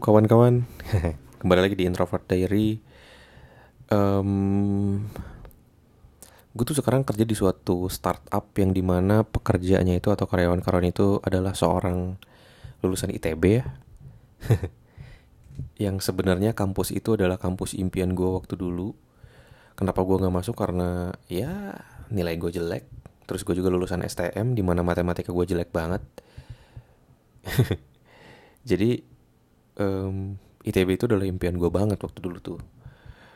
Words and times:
Kawan-kawan, 0.00 0.66
kembali 1.44 1.60
lagi 1.60 1.76
di 1.78 1.84
Introvert 1.86 2.26
Diary. 2.26 2.82
Um, 3.92 5.04
gue 6.50 6.64
tuh 6.66 6.74
sekarang 6.74 7.06
kerja 7.06 7.22
di 7.22 7.36
suatu 7.36 7.86
startup 7.86 8.50
yang 8.58 8.74
di 8.74 8.82
mana 8.82 9.22
pekerjaannya 9.22 9.98
itu 9.98 10.10
atau 10.10 10.26
karyawan-karyawan 10.26 10.90
itu 10.90 11.22
adalah 11.22 11.54
seorang 11.54 12.18
lulusan 12.82 13.14
ITB 13.14 13.42
ya. 13.46 13.64
yang 15.84 16.02
sebenarnya 16.02 16.58
kampus 16.58 16.90
itu 16.90 17.14
adalah 17.14 17.38
kampus 17.38 17.78
impian 17.78 18.18
gue 18.18 18.26
waktu 18.26 18.58
dulu. 18.58 18.96
Kenapa 19.78 20.02
gue 20.02 20.16
nggak 20.18 20.34
masuk? 20.34 20.58
Karena 20.58 21.14
ya 21.30 21.78
nilai 22.10 22.34
gue 22.38 22.50
jelek. 22.50 22.86
Terus 23.30 23.46
gue 23.46 23.54
juga 23.58 23.70
lulusan 23.70 24.02
STM, 24.02 24.58
di 24.58 24.62
mana 24.66 24.82
matematika 24.82 25.30
gue 25.30 25.46
jelek 25.46 25.70
banget. 25.70 26.02
Jadi 28.70 29.13
um, 29.78 30.38
ITB 30.64 30.96
itu 30.96 31.04
adalah 31.04 31.28
impian 31.28 31.60
gue 31.60 31.70
banget 31.70 32.00
waktu 32.00 32.18
dulu 32.24 32.38
tuh. 32.40 32.60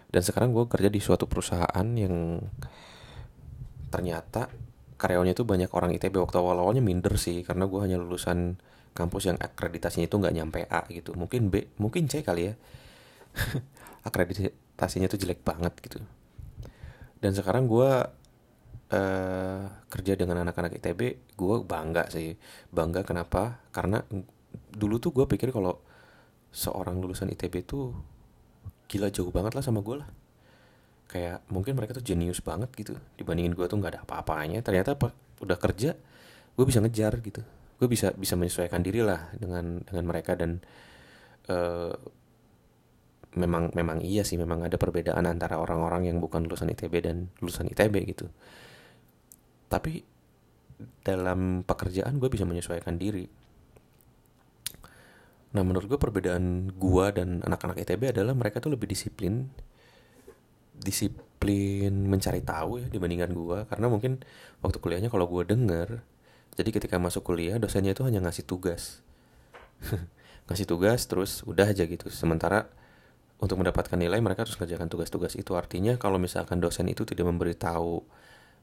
Dan 0.08 0.24
sekarang 0.24 0.56
gue 0.56 0.64
kerja 0.64 0.88
di 0.88 1.00
suatu 1.04 1.28
perusahaan 1.28 1.86
yang 1.92 2.40
ternyata 3.92 4.48
karyawannya 4.98 5.36
itu 5.36 5.44
banyak 5.44 5.70
orang 5.72 5.92
ITB 5.96 6.16
waktu 6.18 6.36
awal-awalnya 6.40 6.80
minder 6.80 7.14
sih 7.20 7.44
karena 7.44 7.68
gue 7.68 7.80
hanya 7.80 7.96
lulusan 8.00 8.58
kampus 8.96 9.30
yang 9.30 9.38
akreditasinya 9.38 10.08
itu 10.08 10.16
nggak 10.16 10.34
nyampe 10.34 10.60
A 10.66 10.88
gitu. 10.90 11.14
Mungkin 11.14 11.52
B 11.52 11.68
mungkin 11.76 12.08
C 12.08 12.24
kali 12.24 12.50
ya. 12.50 12.54
Akreditasinya 14.08 15.06
itu 15.06 15.20
jelek 15.20 15.44
banget 15.44 15.76
gitu. 15.84 16.00
Dan 17.20 17.36
sekarang 17.36 17.68
gue 17.68 17.90
uh, 18.90 19.62
kerja 19.92 20.12
dengan 20.16 20.42
anak-anak 20.42 20.80
ITB 20.80 21.00
gue 21.36 21.56
bangga 21.62 22.08
sih. 22.08 22.34
Bangga 22.72 23.04
kenapa? 23.04 23.62
Karena 23.70 24.02
dulu 24.72 24.96
tuh 24.98 25.12
gue 25.12 25.26
pikir 25.28 25.52
kalau 25.52 25.78
seorang 26.52 26.98
lulusan 26.98 27.28
ITB 27.32 27.64
tuh 27.64 27.92
gila 28.88 29.12
jauh 29.12 29.28
banget 29.28 29.52
lah 29.52 29.64
sama 29.64 29.84
gue 29.84 30.00
lah. 30.00 30.08
Kayak 31.08 31.44
mungkin 31.48 31.76
mereka 31.76 31.96
tuh 31.96 32.04
jenius 32.04 32.40
banget 32.40 32.72
gitu. 32.76 32.96
Dibandingin 33.16 33.52
gue 33.52 33.66
tuh 33.68 33.76
nggak 33.76 33.92
ada 33.96 34.00
apa-apanya. 34.04 34.60
Ternyata 34.64 34.96
apa 34.96 35.12
udah 35.44 35.56
kerja 35.60 35.96
gue 36.56 36.64
bisa 36.64 36.80
ngejar 36.80 37.20
gitu. 37.20 37.44
Gue 37.78 37.88
bisa 37.88 38.12
bisa 38.16 38.34
menyesuaikan 38.34 38.82
diri 38.82 39.04
lah 39.04 39.30
dengan 39.36 39.84
dengan 39.84 40.04
mereka 40.08 40.34
dan 40.34 40.58
uh, 41.52 41.94
memang 43.36 43.72
memang 43.76 44.00
iya 44.04 44.24
sih. 44.24 44.40
Memang 44.40 44.64
ada 44.64 44.76
perbedaan 44.80 45.24
antara 45.28 45.60
orang-orang 45.60 46.08
yang 46.08 46.18
bukan 46.18 46.48
lulusan 46.48 46.72
ITB 46.72 46.94
dan 47.04 47.28
lulusan 47.40 47.68
ITB 47.72 47.94
gitu. 48.08 48.26
Tapi 49.68 50.00
dalam 51.02 51.66
pekerjaan 51.66 52.16
gue 52.22 52.28
bisa 52.30 52.46
menyesuaikan 52.46 52.96
diri 52.96 53.47
Nah 55.56 55.62
menurut 55.64 55.88
gue 55.88 55.98
perbedaan 56.00 56.68
gue 56.76 57.06
dan 57.16 57.40
anak-anak 57.40 57.80
ITB 57.80 58.12
adalah 58.12 58.36
mereka 58.36 58.60
tuh 58.60 58.76
lebih 58.76 58.88
disiplin 58.88 59.48
Disiplin 60.78 61.92
mencari 62.06 62.44
tahu 62.44 62.84
ya 62.84 62.86
dibandingkan 62.92 63.32
gue 63.32 63.58
Karena 63.66 63.86
mungkin 63.88 64.20
waktu 64.60 64.78
kuliahnya 64.78 65.08
kalau 65.08 65.24
gue 65.24 65.48
denger 65.48 66.04
Jadi 66.58 66.70
ketika 66.74 67.00
masuk 67.00 67.24
kuliah 67.24 67.56
dosennya 67.56 67.94
itu 67.94 68.02
hanya 68.02 68.18
ngasih 68.18 68.42
tugas. 68.42 69.00
Ngasih 70.50 70.66
tugas 70.66 71.06
terus 71.06 71.46
udah 71.46 71.70
aja 71.70 71.86
gitu. 71.86 72.10
Sementara 72.10 72.66
untuk 73.38 73.62
mendapatkan 73.62 73.94
nilai 73.94 74.18
mereka 74.18 74.42
harus 74.42 74.58
kerjakan 74.58 74.90
tugas-tugas 74.90 75.38
itu. 75.38 75.54
Artinya 75.54 75.94
kalau 76.00 76.18
misalkan 76.18 76.58
dosen 76.58 76.90
itu 76.90 77.06
tidak 77.06 77.30
memberitahu 77.30 78.02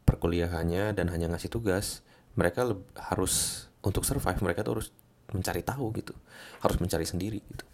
perkuliahannya 0.04 0.92
dan 0.92 1.08
hanya 1.10 1.32
ngasih 1.34 1.50
tugas 1.50 2.06
Mereka 2.36 2.68
harus 3.00 3.66
untuk 3.80 4.04
survive 4.04 4.44
mereka 4.44 4.62
tuh 4.68 4.82
harus 4.82 4.90
mencari 5.34 5.62
tahu 5.66 5.90
gitu. 5.96 6.14
Harus 6.62 6.78
mencari 6.78 7.06
sendiri 7.08 7.40
gitu. 7.42 7.66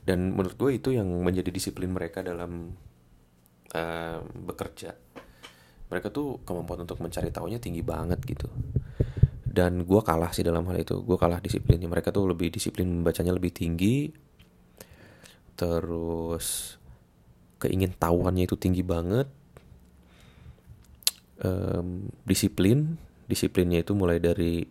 Dan 0.00 0.32
menurut 0.32 0.56
gue 0.56 0.70
itu 0.80 0.96
yang 0.96 1.06
menjadi 1.06 1.50
disiplin 1.52 1.92
mereka 1.92 2.24
dalam 2.24 2.72
uh, 3.74 4.18
bekerja. 4.22 4.96
Mereka 5.90 6.08
tuh 6.14 6.40
kemampuan 6.46 6.86
untuk 6.86 7.02
mencari 7.02 7.34
tahunya 7.34 7.58
tinggi 7.58 7.82
banget 7.82 8.22
gitu. 8.22 8.48
Dan 9.50 9.82
gue 9.82 10.00
kalah 10.06 10.30
sih 10.30 10.46
dalam 10.46 10.62
hal 10.70 10.78
itu. 10.78 11.02
Gue 11.02 11.18
kalah 11.18 11.42
disiplinnya. 11.42 11.90
Mereka 11.90 12.14
tuh 12.14 12.30
lebih 12.30 12.54
disiplin 12.54 12.86
membacanya 12.86 13.34
lebih 13.34 13.50
tinggi. 13.50 14.06
Terus 15.58 16.78
keingin 17.58 17.92
tahuannya 17.98 18.46
itu 18.46 18.56
tinggi 18.56 18.86
banget. 18.86 19.26
Um, 21.42 22.08
disiplin. 22.22 22.94
Disiplinnya 23.26 23.82
itu 23.82 23.92
mulai 23.98 24.22
dari 24.22 24.62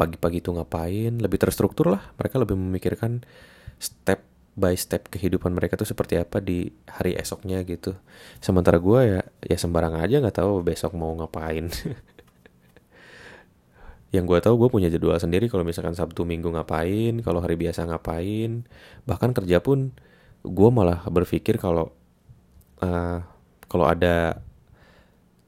pagi-pagi 0.00 0.40
itu 0.40 0.56
ngapain 0.56 1.20
lebih 1.20 1.36
terstruktur 1.36 1.92
lah. 1.92 2.00
Mereka 2.16 2.40
lebih 2.40 2.56
memikirkan 2.56 3.20
step 3.76 4.24
by 4.56 4.72
step 4.74 5.12
kehidupan 5.12 5.52
mereka 5.52 5.76
tuh 5.76 5.84
seperti 5.84 6.16
apa 6.16 6.40
di 6.40 6.72
hari 6.88 7.12
esoknya 7.20 7.60
gitu. 7.68 7.92
Sementara 8.40 8.80
gue 8.80 9.00
ya 9.04 9.20
ya 9.44 9.56
sembarang 9.60 10.00
aja 10.00 10.24
nggak 10.24 10.40
tahu 10.40 10.64
besok 10.64 10.96
mau 10.96 11.12
ngapain. 11.20 11.68
Yang 14.14 14.24
gue 14.26 14.38
tahu 14.42 14.54
gue 14.66 14.68
punya 14.72 14.88
jadwal 14.90 15.20
sendiri 15.20 15.46
kalau 15.46 15.62
misalkan 15.62 15.94
sabtu 15.94 16.26
minggu 16.26 16.50
ngapain 16.50 17.20
kalau 17.20 17.44
hari 17.44 17.60
biasa 17.60 17.84
ngapain. 17.84 18.64
Bahkan 19.04 19.30
kerja 19.36 19.60
pun 19.60 19.92
gue 20.40 20.70
malah 20.72 21.04
berpikir 21.06 21.60
kalau 21.60 21.92
uh, 22.80 23.20
kalau 23.68 23.86
ada 23.86 24.40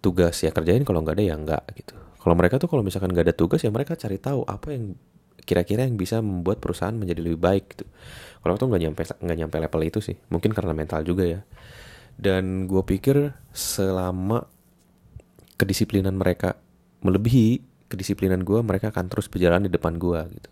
tugas 0.05 0.37
ya 0.43 0.51
kerjain 0.53 0.85
kalau 0.85 1.01
nggak 1.01 1.17
ada 1.17 1.25
ya 1.25 1.35
nggak 1.39 1.65
gitu 1.79 1.95
kalau 2.23 2.39
mereka 2.39 2.63
tuh 2.63 2.71
kalau 2.71 2.87
misalkan 2.87 3.11
nggak 3.11 3.27
ada 3.31 3.35
tugas 3.35 3.59
ya 3.67 3.71
mereka 3.75 3.99
cari 3.99 4.23
tahu 4.23 4.47
apa 4.47 4.71
yang 4.71 4.95
kira-kira 5.43 5.83
yang 5.83 5.99
bisa 5.99 6.23
membuat 6.23 6.63
perusahaan 6.63 6.95
menjadi 6.95 7.19
lebih 7.19 7.43
baik 7.43 7.75
gitu. 7.75 7.85
Kalau 8.39 8.55
aku 8.55 8.61
tuh 8.63 8.69
nggak 8.71 8.83
nyampe 8.87 9.03
nggak 9.03 9.39
nyampe 9.43 9.57
level 9.59 9.83
itu 9.83 9.99
sih, 9.99 10.17
mungkin 10.31 10.55
karena 10.55 10.71
mental 10.71 11.03
juga 11.03 11.27
ya. 11.27 11.41
Dan 12.15 12.71
gue 12.71 12.83
pikir 12.87 13.35
selama 13.51 14.47
kedisiplinan 15.59 16.15
mereka 16.15 16.55
melebihi 17.03 17.59
kedisiplinan 17.91 18.47
gue, 18.47 18.63
mereka 18.63 18.95
akan 18.95 19.11
terus 19.11 19.27
berjalan 19.27 19.67
di 19.67 19.71
depan 19.75 19.99
gue 19.99 20.21
gitu. 20.39 20.51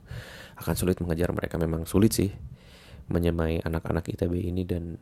Akan 0.59 0.75
sulit 0.75 0.99
mengejar 0.99 1.31
mereka, 1.31 1.57
memang 1.57 1.87
sulit 1.87 2.11
sih 2.13 2.35
menyemai 3.11 3.63
anak-anak 3.63 4.07
ITB 4.11 4.43
ini 4.43 4.63
dan 4.67 4.99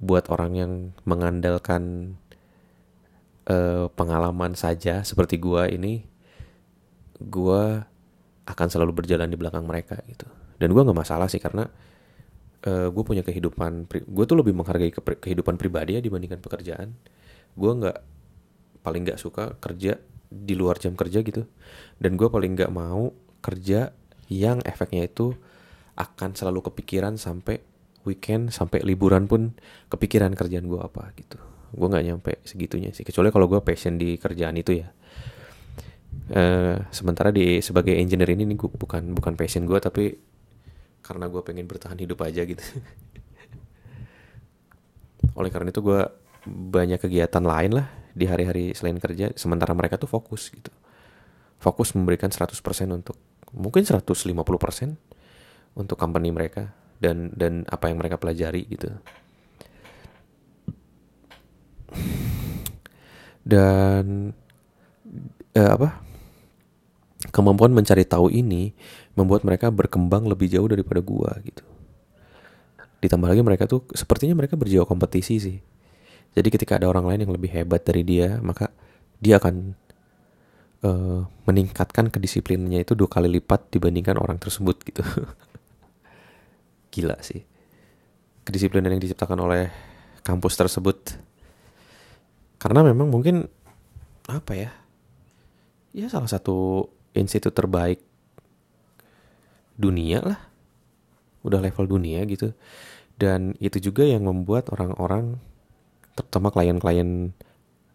buat 0.00 0.26
orang 0.32 0.52
yang 0.56 0.72
mengandalkan 1.04 2.14
uh, 3.48 3.86
pengalaman 3.94 4.52
saja 4.58 5.00
seperti 5.06 5.40
gua 5.40 5.70
ini 5.70 6.04
gua 7.20 7.86
akan 8.44 8.66
selalu 8.68 9.04
berjalan 9.04 9.30
di 9.30 9.38
belakang 9.38 9.64
mereka 9.64 10.00
gitu. 10.10 10.26
Dan 10.60 10.74
gua 10.74 10.84
nggak 10.84 10.98
masalah 10.98 11.30
sih 11.30 11.40
karena 11.40 11.64
uh, 12.66 12.68
eh, 12.68 12.88
gue 12.92 13.04
punya 13.06 13.24
kehidupan 13.24 13.88
gue 13.88 14.24
tuh 14.28 14.36
lebih 14.36 14.52
menghargai 14.52 14.92
ke 14.92 15.00
kehidupan 15.00 15.56
pribadi 15.56 15.96
ya 15.96 16.02
dibandingkan 16.04 16.42
pekerjaan. 16.42 16.92
Gue 17.56 17.72
nggak 17.72 17.98
paling 18.84 19.02
nggak 19.08 19.20
suka 19.20 19.56
kerja 19.60 19.96
di 20.28 20.54
luar 20.58 20.76
jam 20.76 20.92
kerja 20.98 21.24
gitu. 21.24 21.48
Dan 21.96 22.20
gue 22.20 22.28
paling 22.28 22.52
nggak 22.58 22.72
mau 22.72 23.12
kerja 23.40 23.94
yang 24.28 24.60
efeknya 24.62 25.08
itu 25.08 25.32
akan 25.96 26.36
selalu 26.36 26.70
kepikiran 26.70 27.16
sampai 27.16 27.60
weekend 28.08 28.54
sampai 28.54 28.80
liburan 28.80 29.28
pun 29.28 29.52
kepikiran 29.92 30.32
kerjaan 30.32 30.64
gue 30.64 30.80
apa 30.80 31.12
gitu 31.18 31.36
gue 31.70 31.86
nggak 31.86 32.04
nyampe 32.06 32.32
segitunya 32.42 32.90
sih 32.90 33.06
kecuali 33.06 33.30
kalau 33.30 33.46
gue 33.46 33.62
passion 33.62 33.94
di 33.94 34.18
kerjaan 34.18 34.58
itu 34.58 34.82
ya. 34.82 34.88
Uh, 36.30 36.78
sementara 36.94 37.34
di 37.34 37.58
sebagai 37.58 37.94
engineer 37.94 38.34
ini 38.34 38.46
nih 38.46 38.56
gue 38.58 38.70
bukan 38.70 39.14
bukan 39.14 39.34
passion 39.34 39.66
gue 39.66 39.78
tapi 39.78 40.14
karena 41.02 41.26
gue 41.26 41.42
pengen 41.42 41.66
bertahan 41.66 41.98
hidup 41.98 42.22
aja 42.22 42.42
gitu. 42.46 42.62
Oleh 45.38 45.50
karena 45.50 45.70
itu 45.70 45.82
gue 45.82 46.00
banyak 46.50 46.98
kegiatan 47.02 47.42
lain 47.42 47.78
lah 47.78 47.86
di 48.14 48.26
hari-hari 48.26 48.74
selain 48.74 48.98
kerja 48.98 49.30
sementara 49.38 49.74
mereka 49.74 49.98
tuh 49.98 50.10
fokus 50.10 50.50
gitu. 50.50 50.70
Fokus 51.60 51.94
memberikan 51.94 52.32
100% 52.32 52.58
untuk 52.90 53.18
mungkin 53.54 53.82
150% 53.82 54.14
untuk 55.74 55.96
company 55.98 56.30
mereka 56.34 56.74
dan 57.00 57.32
dan 57.34 57.64
apa 57.66 57.90
yang 57.90 57.98
mereka 57.98 58.20
pelajari 58.20 58.68
gitu 58.70 58.92
dan 63.44 64.34
eh, 65.56 65.70
apa? 65.70 66.00
Kemampuan 67.30 67.70
mencari 67.76 68.08
tahu 68.08 68.32
ini 68.32 68.72
membuat 69.12 69.44
mereka 69.44 69.68
berkembang 69.68 70.24
lebih 70.24 70.48
jauh 70.48 70.68
daripada 70.68 71.04
gua 71.04 71.36
gitu. 71.44 71.62
Ditambah 73.04 73.28
lagi 73.28 73.42
mereka 73.44 73.64
tuh 73.68 73.84
sepertinya 73.92 74.36
mereka 74.36 74.56
berjiwa 74.56 74.88
kompetisi 74.88 75.36
sih. 75.36 75.58
Jadi 76.30 76.48
ketika 76.48 76.78
ada 76.80 76.86
orang 76.88 77.10
lain 77.10 77.28
yang 77.28 77.32
lebih 77.34 77.50
hebat 77.52 77.82
dari 77.84 78.06
dia 78.06 78.38
maka 78.40 78.72
dia 79.20 79.36
akan 79.36 79.76
uh, 80.84 81.28
meningkatkan 81.44 82.08
kedisiplinannya 82.08 82.86
itu 82.86 82.96
dua 82.96 83.10
kali 83.10 83.28
lipat 83.28 83.68
dibandingkan 83.72 84.16
orang 84.16 84.40
tersebut 84.40 84.80
gitu. 84.84 85.04
Gila 86.92 87.20
sih. 87.20 87.44
Kedisiplinan 88.44 88.96
yang 88.96 89.02
diciptakan 89.02 89.38
oleh 89.44 89.68
kampus 90.24 90.56
tersebut 90.56 91.20
karena 92.60 92.84
memang 92.84 93.08
mungkin 93.08 93.48
apa 94.28 94.52
ya 94.52 94.70
ya 95.96 96.06
salah 96.06 96.30
satu 96.30 96.86
institut 97.16 97.56
terbaik 97.56 97.98
dunia 99.80 100.20
lah. 100.20 100.38
Udah 101.40 101.58
level 101.64 101.88
dunia 101.88 102.20
gitu. 102.28 102.52
Dan 103.16 103.56
itu 103.60 103.80
juga 103.80 104.04
yang 104.04 104.28
membuat 104.28 104.68
orang-orang 104.72 105.40
terutama 106.12 106.52
klien-klien 106.52 107.32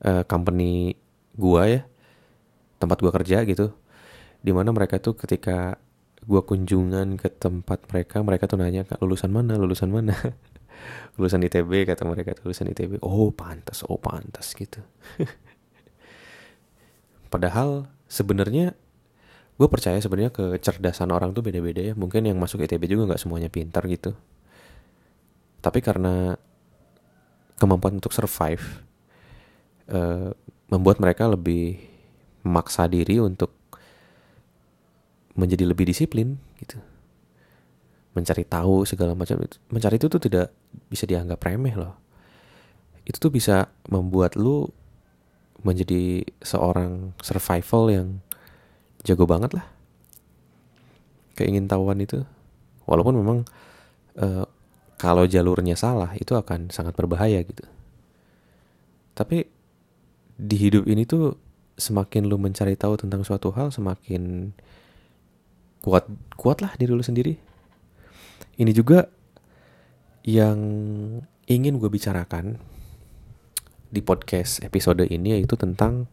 uh, 0.02 0.26
company 0.26 0.98
gua 1.38 1.70
ya 1.70 1.82
tempat 2.82 2.98
gua 3.06 3.14
kerja 3.14 3.46
gitu 3.46 3.70
di 4.42 4.50
mana 4.50 4.74
mereka 4.74 4.98
tuh 4.98 5.14
ketika 5.14 5.78
gua 6.26 6.42
kunjungan 6.42 7.22
ke 7.22 7.30
tempat 7.38 7.86
mereka 7.94 8.22
mereka 8.26 8.50
tuh 8.50 8.58
nanya 8.58 8.86
lulusan 8.98 9.30
mana? 9.30 9.58
Lulusan 9.62 9.94
mana 9.94 10.18
lulusan 11.16 11.44
ITB 11.48 11.88
kata 11.88 12.04
mereka 12.04 12.36
lulusan 12.44 12.72
ITB 12.72 13.00
oh 13.04 13.32
pantas 13.32 13.84
oh 13.88 14.00
pantas 14.00 14.52
gitu. 14.54 14.84
Padahal 17.34 17.90
sebenarnya 18.08 18.76
gue 19.56 19.68
percaya 19.72 19.96
sebenarnya 20.04 20.36
kecerdasan 20.36 21.12
orang 21.12 21.32
tuh 21.32 21.44
beda-beda 21.44 21.82
ya. 21.82 21.94
Mungkin 21.96 22.28
yang 22.28 22.38
masuk 22.40 22.64
ITB 22.64 22.92
juga 22.92 23.14
nggak 23.14 23.22
semuanya 23.22 23.48
pintar 23.48 23.88
gitu. 23.88 24.16
Tapi 25.64 25.80
karena 25.82 26.36
kemampuan 27.58 27.98
untuk 27.98 28.12
survive 28.12 28.64
uh, 29.90 30.36
membuat 30.68 31.00
mereka 31.00 31.32
lebih 31.32 31.80
memaksa 32.46 32.86
diri 32.86 33.18
untuk 33.18 33.56
menjadi 35.36 35.68
lebih 35.68 35.90
disiplin 35.90 36.40
gitu 36.62 36.80
mencari 38.16 38.48
tahu 38.48 38.88
segala 38.88 39.12
macam 39.12 39.44
mencari 39.68 40.00
itu 40.00 40.08
tuh 40.08 40.24
tidak 40.24 40.56
bisa 40.88 41.04
dianggap 41.04 41.44
remeh 41.44 41.76
loh. 41.76 42.00
Itu 43.04 43.30
tuh 43.30 43.32
bisa 43.36 43.70
membuat 43.92 44.40
lu 44.40 44.72
menjadi 45.62 46.24
seorang 46.40 47.12
survival 47.20 47.84
yang 47.92 48.08
jago 49.04 49.28
banget 49.28 49.52
lah. 49.60 49.68
Keingin 51.36 51.68
tahuan 51.68 52.00
itu. 52.00 52.24
Walaupun 52.88 53.20
memang 53.20 53.44
uh, 54.18 54.48
kalau 54.96 55.28
jalurnya 55.28 55.76
salah 55.76 56.16
itu 56.16 56.34
akan 56.34 56.72
sangat 56.72 56.96
berbahaya 56.96 57.44
gitu. 57.44 57.68
Tapi 59.12 59.44
di 60.36 60.56
hidup 60.56 60.88
ini 60.88 61.04
tuh 61.04 61.36
semakin 61.76 62.32
lu 62.32 62.40
mencari 62.40 62.80
tahu 62.80 62.96
tentang 62.96 63.28
suatu 63.28 63.52
hal 63.52 63.72
semakin 63.72 64.56
kuat 65.84 66.08
kuat 66.40 66.64
lah 66.64 66.72
diri 66.80 66.92
lu 66.96 67.04
sendiri 67.04 67.36
ini 68.56 68.72
juga 68.72 69.08
yang 70.26 70.60
ingin 71.46 71.78
gue 71.78 71.90
bicarakan 71.92 72.58
di 73.94 74.02
podcast 74.02 74.66
episode 74.66 75.06
ini 75.06 75.38
yaitu 75.38 75.54
tentang 75.54 76.10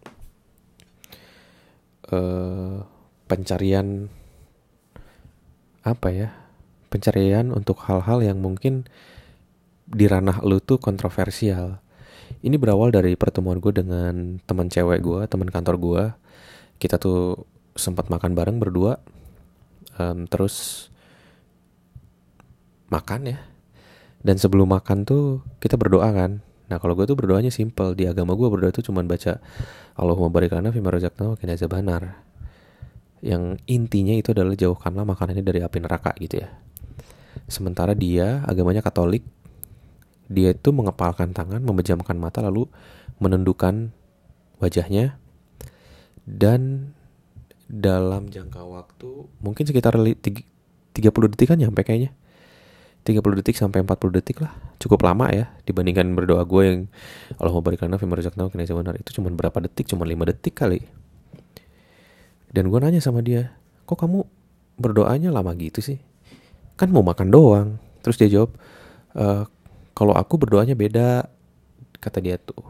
uh, 2.13 2.85
pencarian 3.27 4.13
apa 5.83 6.09
ya? 6.13 6.29
Pencarian 6.93 7.51
untuk 7.51 7.81
hal-hal 7.89 8.21
yang 8.21 8.39
mungkin 8.39 8.85
di 9.89 10.05
ranah 10.05 10.45
lu 10.45 10.61
tuh 10.61 10.77
kontroversial. 10.77 11.81
Ini 12.45 12.61
berawal 12.61 12.93
dari 12.93 13.17
pertemuan 13.17 13.59
gue 13.59 13.73
dengan 13.73 14.39
teman 14.45 14.69
cewek 14.69 15.01
gue 15.01 15.21
teman 15.27 15.49
kantor 15.49 15.77
gue 15.81 16.03
kita 16.77 16.99
tuh 17.01 17.49
sempat 17.73 18.13
makan 18.13 18.37
bareng 18.37 18.61
berdua. 18.61 19.01
Um, 19.97 20.29
terus 20.29 20.89
makan 22.93 23.33
ya. 23.33 23.39
Dan 24.23 24.37
sebelum 24.39 24.71
makan 24.71 25.09
tuh 25.09 25.43
kita 25.59 25.81
berdoa 25.81 26.13
kan. 26.13 26.45
Nah 26.73 26.81
kalau 26.81 26.97
gue 26.97 27.05
tuh 27.05 27.13
berdoanya 27.13 27.53
simple 27.53 27.93
Di 27.93 28.09
agama 28.09 28.33
gue 28.33 28.49
berdoa 28.49 28.73
tuh 28.73 28.81
cuma 28.81 29.05
baca 29.05 29.45
Allahumma 29.93 30.33
barikana 30.33 30.73
fima 30.73 30.89
razaqna 30.89 31.35
wa 31.35 31.37
qina 31.37 31.53
benar 31.69 32.25
Yang 33.21 33.61
intinya 33.69 34.17
itu 34.17 34.33
adalah 34.33 34.57
jauhkanlah 34.57 35.05
makanannya 35.05 35.45
dari 35.45 35.61
api 35.61 35.79
neraka 35.85 36.17
gitu 36.17 36.41
ya. 36.41 36.49
Sementara 37.45 37.93
dia 37.93 38.41
agamanya 38.49 38.81
katolik 38.81 39.21
Dia 40.33 40.57
itu 40.57 40.73
mengepalkan 40.73 41.37
tangan 41.37 41.61
Memejamkan 41.61 42.17
mata 42.17 42.41
lalu 42.41 42.65
menundukkan 43.21 43.93
wajahnya. 44.63 45.21
Dan 46.25 46.95
dalam 47.69 48.33
jangka 48.33 48.65
waktu 48.65 49.29
Mungkin 49.45 49.69
sekitar 49.69 49.99
30 49.99 50.95
detik 51.03 51.53
kan 51.53 51.61
nyampe 51.61 51.85
kayaknya 51.85 52.17
30 53.03 53.19
detik 53.43 53.59
sampai 53.59 53.83
40 53.83 54.19
detik 54.23 54.39
lah. 54.39 54.55
Cukup 54.79 55.03
lama 55.03 55.27
ya 55.35 55.51
dibandingkan 55.67 56.15
berdoa 56.15 56.47
gue 56.47 56.63
yang 56.63 56.81
Allah 57.43 57.51
mau 57.51 57.63
berikan 57.63 57.91
nafi 57.91 58.07
merzakna 58.07 58.47
kena 58.47 58.63
benar 58.63 58.95
itu 58.95 59.11
cuma 59.19 59.27
berapa 59.35 59.59
detik? 59.59 59.91
Cuma 59.91 60.07
5 60.07 60.15
detik 60.31 60.55
kali. 60.55 60.87
Dan 62.55 62.71
gue 62.71 62.79
nanya 62.79 63.03
sama 63.03 63.25
dia 63.25 63.51
kok 63.89 63.99
kamu 63.99 64.23
berdoanya 64.79 65.35
lama 65.35 65.51
gitu 65.59 65.83
sih? 65.83 65.99
Kan 66.79 66.95
mau 66.95 67.03
makan 67.03 67.29
doang. 67.35 67.69
Terus 68.07 68.17
dia 68.23 68.31
jawab 68.31 68.55
e, 69.19 69.47
kalau 69.99 70.15
aku 70.15 70.39
berdoanya 70.39 70.79
beda 70.79 71.27
kata 71.99 72.23
dia 72.23 72.39
tuh. 72.39 72.63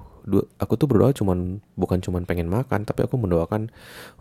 Aku 0.56 0.78
tuh 0.80 0.86
berdoa 0.88 1.12
cuman 1.12 1.60
bukan 1.76 1.98
cuman 2.00 2.24
pengen 2.24 2.48
makan 2.48 2.88
tapi 2.88 3.04
aku 3.04 3.20
mendoakan 3.20 3.68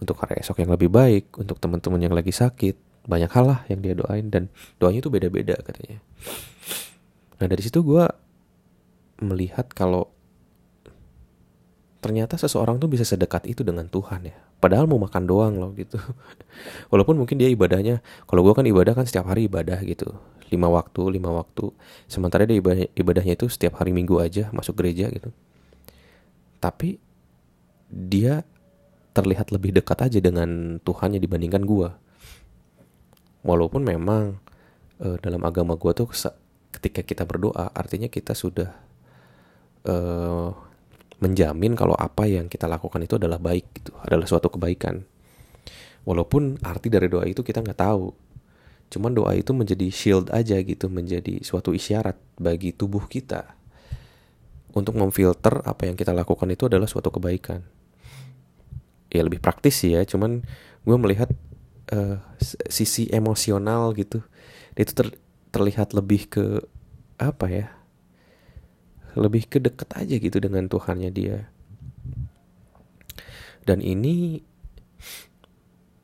untuk 0.02 0.18
hari 0.20 0.42
esok 0.44 0.60
yang 0.60 0.74
lebih 0.74 0.92
baik 0.92 1.30
untuk 1.40 1.62
teman-teman 1.62 2.02
yang 2.04 2.12
lagi 2.18 2.34
sakit 2.34 2.91
banyak 3.06 3.32
hal 3.34 3.46
lah 3.50 3.60
yang 3.66 3.82
dia 3.82 3.98
doain 3.98 4.30
dan 4.30 4.50
doanya 4.78 5.02
itu 5.02 5.10
beda-beda 5.10 5.58
katanya. 5.58 5.98
Nah 7.42 7.48
dari 7.50 7.62
situ 7.66 7.82
gue 7.82 8.06
melihat 9.22 9.70
kalau 9.74 10.10
ternyata 12.02 12.38
seseorang 12.38 12.82
tuh 12.82 12.90
bisa 12.90 13.06
sedekat 13.06 13.46
itu 13.46 13.62
dengan 13.62 13.86
Tuhan 13.90 14.26
ya. 14.26 14.38
Padahal 14.62 14.86
mau 14.86 15.02
makan 15.02 15.26
doang 15.26 15.54
loh 15.58 15.74
gitu. 15.74 15.98
Walaupun 16.94 17.18
mungkin 17.18 17.38
dia 17.42 17.50
ibadahnya, 17.50 18.02
kalau 18.30 18.46
gue 18.46 18.54
kan 18.54 18.66
ibadah 18.66 18.94
kan 18.94 19.06
setiap 19.10 19.30
hari 19.30 19.50
ibadah 19.50 19.82
gitu. 19.82 20.14
Lima 20.54 20.70
waktu, 20.70 21.18
lima 21.18 21.34
waktu. 21.34 21.74
Sementara 22.06 22.46
dia 22.46 22.62
ibadah, 22.62 22.86
ibadahnya 22.94 23.34
itu 23.38 23.50
setiap 23.50 23.82
hari 23.82 23.90
minggu 23.94 24.22
aja 24.22 24.54
masuk 24.54 24.78
gereja 24.82 25.10
gitu. 25.10 25.34
Tapi 26.62 27.02
dia 27.90 28.46
terlihat 29.18 29.50
lebih 29.50 29.74
dekat 29.74 30.06
aja 30.06 30.20
dengan 30.22 30.78
Tuhannya 30.82 31.18
dibandingkan 31.18 31.66
gue 31.66 31.90
walaupun 33.42 33.82
memang 33.86 34.38
uh, 35.02 35.18
dalam 35.22 35.42
agama 35.46 35.78
gue 35.78 35.92
tuh 35.94 36.10
ketika 36.72 37.02
kita 37.04 37.24
berdoa 37.28 37.70
artinya 37.74 38.08
kita 38.08 38.32
sudah 38.38 38.70
uh, 39.86 40.50
menjamin 41.22 41.78
kalau 41.78 41.94
apa 41.94 42.26
yang 42.26 42.50
kita 42.50 42.66
lakukan 42.66 43.06
itu 43.06 43.22
adalah 43.22 43.38
baik 43.38 43.66
gitu 43.78 43.94
adalah 44.02 44.26
suatu 44.26 44.50
kebaikan. 44.50 45.06
Walaupun 46.02 46.58
arti 46.66 46.90
dari 46.90 47.06
doa 47.06 47.30
itu 47.30 47.46
kita 47.46 47.62
nggak 47.62 47.78
tahu. 47.78 48.10
Cuman 48.92 49.14
doa 49.14 49.38
itu 49.38 49.54
menjadi 49.54 49.88
shield 49.94 50.34
aja 50.34 50.58
gitu 50.58 50.90
menjadi 50.90 51.40
suatu 51.46 51.78
isyarat 51.78 52.18
bagi 52.42 52.74
tubuh 52.74 53.06
kita. 53.06 53.54
Untuk 54.74 54.98
memfilter 54.98 55.62
apa 55.62 55.86
yang 55.86 55.94
kita 55.94 56.10
lakukan 56.10 56.50
itu 56.50 56.66
adalah 56.66 56.90
suatu 56.90 57.14
kebaikan. 57.14 57.62
Ya 59.14 59.22
lebih 59.22 59.38
praktis 59.38 59.78
sih 59.78 59.94
ya 59.94 60.02
cuman 60.10 60.42
gue 60.82 60.98
melihat 60.98 61.30
uh, 61.92 62.18
sisi 62.72 63.08
emosional 63.12 63.94
gitu. 63.94 64.24
Itu 64.74 64.92
ter, 64.96 65.08
terlihat 65.52 65.94
lebih 65.94 66.32
ke 66.32 66.46
apa 67.22 67.48
ya 67.52 67.68
lebih 69.16 69.48
ke 69.52 69.60
deket 69.60 69.92
aja 69.92 70.16
gitu 70.16 70.38
dengan 70.40 70.72
Tuhannya 70.72 71.12
dia. 71.12 71.52
Dan 73.62 73.84
ini 73.84 74.40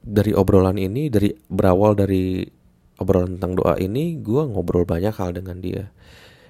dari 0.04 0.32
obrolan 0.32 0.80
ini 0.80 1.12
dari 1.12 1.32
berawal 1.48 1.96
dari 1.98 2.44
obrolan 3.00 3.40
tentang 3.40 3.60
doa 3.60 3.76
ini 3.80 4.20
gue 4.20 4.44
ngobrol 4.48 4.84
banyak 4.84 5.16
hal 5.16 5.32
dengan 5.36 5.64
dia. 5.64 5.90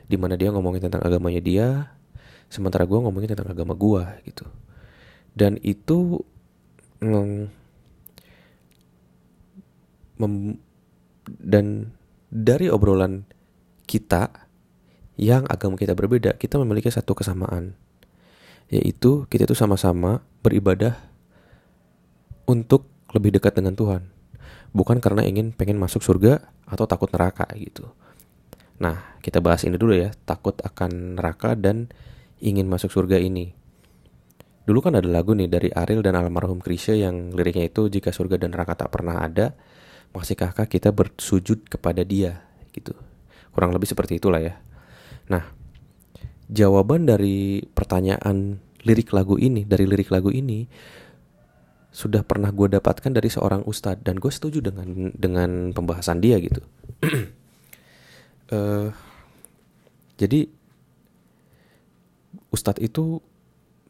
Di 0.07 0.15
mana 0.15 0.39
dia 0.39 0.49
ngomongin 0.49 0.89
tentang 0.89 1.03
agamanya 1.05 1.41
dia 1.43 1.67
sementara 2.47 2.87
gue 2.87 2.99
ngomongin 2.99 3.35
tentang 3.35 3.51
agama 3.51 3.75
gue 3.75 4.03
gitu. 4.25 4.47
Dan 5.37 5.61
itu 5.61 6.25
mm, 7.03 7.53
mem 10.17 10.61
dan 11.27 11.95
dari 12.27 12.67
obrolan 12.67 13.23
kita 13.87 14.31
yang 15.17 15.49
agama 15.49 15.79
kita 15.79 15.97
berbeda, 15.97 16.37
kita 16.37 16.61
memiliki 16.61 16.93
satu 16.93 17.17
kesamaan, 17.17 17.73
yaitu 18.69 19.25
kita 19.31 19.49
itu 19.49 19.55
sama-sama 19.57 20.21
beribadah 20.45 20.93
untuk 22.45 22.85
lebih 23.15 23.39
dekat 23.39 23.57
dengan 23.57 23.73
Tuhan, 23.73 24.13
bukan 24.75 25.01
karena 25.01 25.25
ingin 25.25 25.55
pengen 25.55 25.81
masuk 25.81 26.05
surga 26.05 26.45
atau 26.69 26.85
takut 26.85 27.09
neraka 27.09 27.49
gitu. 27.57 27.89
Nah, 28.77 29.17
kita 29.25 29.41
bahas 29.41 29.65
ini 29.65 29.73
dulu 29.79 29.97
ya, 29.97 30.13
takut 30.29 30.53
akan 30.61 31.17
neraka 31.17 31.57
dan 31.57 31.89
ingin 32.37 32.69
masuk 32.69 32.93
surga 32.93 33.17
ini. 33.17 33.57
Dulu 34.69 34.83
kan 34.83 34.93
ada 34.99 35.07
lagu 35.07 35.33
nih 35.33 35.49
dari 35.49 35.71
Ariel 35.73 36.03
dan 36.05 36.13
almarhum 36.13 36.61
Krisya 36.61 36.93
yang 36.93 37.33
liriknya 37.33 37.71
itu 37.71 37.89
jika 37.89 38.13
surga 38.13 38.37
dan 38.37 38.53
neraka 38.53 38.85
tak 38.85 38.93
pernah 38.93 39.23
ada, 39.23 39.57
masihkah 40.15 40.53
kita 40.53 40.91
bersujud 40.91 41.67
kepada 41.67 42.03
dia? 42.03 42.43
Gitu. 42.71 42.93
Kurang 43.51 43.73
lebih 43.73 43.89
seperti 43.89 44.21
itulah 44.21 44.41
ya. 44.41 44.55
Nah 45.27 45.47
jawaban 46.47 47.03
dari 47.03 47.65
pertanyaan 47.75 48.63
lirik 48.87 49.11
lagu 49.11 49.35
ini 49.35 49.67
dari 49.67 49.83
lirik 49.83 50.07
lagu 50.07 50.31
ini 50.31 50.63
sudah 51.91 52.23
pernah 52.23 52.53
gue 52.53 52.71
dapatkan 52.71 53.09
dari 53.09 53.27
seorang 53.27 53.65
ustadz 53.67 54.05
dan 54.05 54.21
gue 54.21 54.29
setuju 54.31 54.61
dengan 54.61 55.11
dengan 55.17 55.73
pembahasan 55.73 56.21
dia 56.21 56.37
gitu. 56.37 56.61
Uh, 58.53 58.93
jadi 60.21 60.47
Ustadz 62.47 62.79
itu 62.79 63.19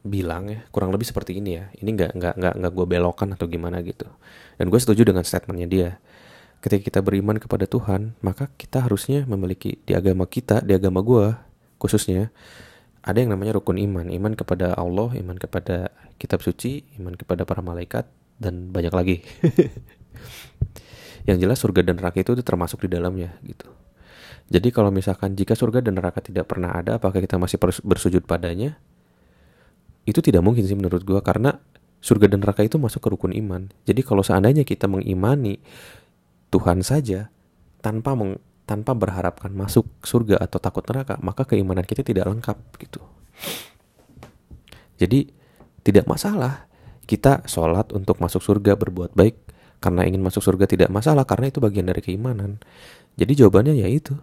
bilang 0.02 0.48
ya 0.48 0.64
kurang 0.72 0.94
lebih 0.94 1.04
seperti 1.04 1.36
ini 1.36 1.58
ya 1.58 1.68
ini 1.82 1.90
nggak 1.92 2.16
nggak 2.16 2.34
nggak 2.38 2.54
nggak 2.62 2.72
gue 2.72 2.86
belokan 2.86 3.28
atau 3.34 3.46
gimana 3.46 3.84
gitu. 3.84 4.06
Dan 4.56 4.72
gue 4.72 4.80
setuju 4.80 5.06
dengan 5.06 5.22
statementnya 5.22 5.68
dia 5.68 5.88
ketika 6.58 6.82
kita 6.82 7.00
beriman 7.04 7.38
kepada 7.38 7.64
Tuhan 7.66 8.18
maka 8.22 8.50
kita 8.58 8.84
harusnya 8.84 9.24
memiliki 9.24 9.78
di 9.86 9.94
agama 9.94 10.26
kita 10.26 10.62
di 10.62 10.74
agama 10.74 11.02
gue 11.02 11.34
khususnya 11.78 12.34
ada 13.02 13.18
yang 13.22 13.30
namanya 13.32 13.56
rukun 13.56 13.78
iman 13.78 14.10
iman 14.10 14.32
kepada 14.34 14.74
Allah 14.74 15.14
iman 15.14 15.38
kepada 15.38 15.94
kitab 16.18 16.42
suci 16.42 16.82
iman 16.98 17.14
kepada 17.14 17.46
para 17.46 17.62
malaikat 17.62 18.10
dan 18.42 18.74
banyak 18.74 18.94
lagi 18.94 19.16
yang 21.28 21.38
jelas 21.38 21.62
surga 21.62 21.86
dan 21.86 22.02
neraka 22.02 22.22
itu 22.22 22.34
termasuk 22.42 22.86
di 22.86 22.90
dalamnya 22.90 23.38
gitu 23.46 23.70
jadi 24.48 24.72
kalau 24.72 24.88
misalkan 24.88 25.36
jika 25.36 25.52
surga 25.52 25.84
dan 25.84 26.00
neraka 26.00 26.24
tidak 26.24 26.48
pernah 26.48 26.72
ada, 26.72 26.96
apakah 26.96 27.20
kita 27.20 27.36
masih 27.36 27.60
bersujud 27.84 28.24
padanya? 28.24 28.80
Itu 30.08 30.24
tidak 30.24 30.40
mungkin 30.40 30.64
sih 30.64 30.72
menurut 30.72 31.04
gue 31.04 31.20
karena 31.20 31.60
surga 32.00 32.32
dan 32.32 32.40
neraka 32.40 32.64
itu 32.64 32.80
masuk 32.80 33.04
ke 33.04 33.08
rukun 33.12 33.36
iman. 33.36 33.68
Jadi 33.84 34.00
kalau 34.00 34.24
seandainya 34.24 34.64
kita 34.64 34.88
mengimani 34.88 35.60
Tuhan 36.48 36.80
saja 36.80 37.28
tanpa 37.84 38.16
meng, 38.16 38.40
tanpa 38.64 38.96
berharapkan 38.96 39.52
masuk 39.52 39.88
surga 40.04 40.40
atau 40.40 40.58
takut 40.60 40.84
neraka, 40.88 41.20
maka 41.20 41.44
keimanan 41.44 41.84
kita 41.84 42.04
tidak 42.04 42.28
lengkap 42.28 42.56
gitu. 42.80 43.00
Jadi 44.98 45.30
tidak 45.86 46.04
masalah 46.10 46.66
kita 47.08 47.46
sholat 47.48 47.88
untuk 47.96 48.20
masuk 48.20 48.44
surga 48.44 48.76
berbuat 48.76 49.16
baik 49.16 49.36
karena 49.78 50.04
ingin 50.04 50.20
masuk 50.20 50.42
surga 50.42 50.66
tidak 50.68 50.90
masalah 50.90 51.24
karena 51.24 51.48
itu 51.48 51.62
bagian 51.62 51.86
dari 51.88 52.02
keimanan. 52.02 52.60
Jadi 53.16 53.32
jawabannya 53.40 53.78
ya 53.78 53.88
itu 53.88 54.18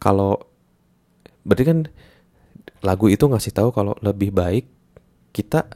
kalau 0.00 0.40
berarti 1.44 1.64
kan 1.64 1.78
lagu 2.82 3.06
itu 3.10 3.24
ngasih 3.26 3.52
tahu 3.54 3.70
kalau 3.70 3.94
lebih 4.00 4.34
baik 4.34 4.66
kita 5.30 5.68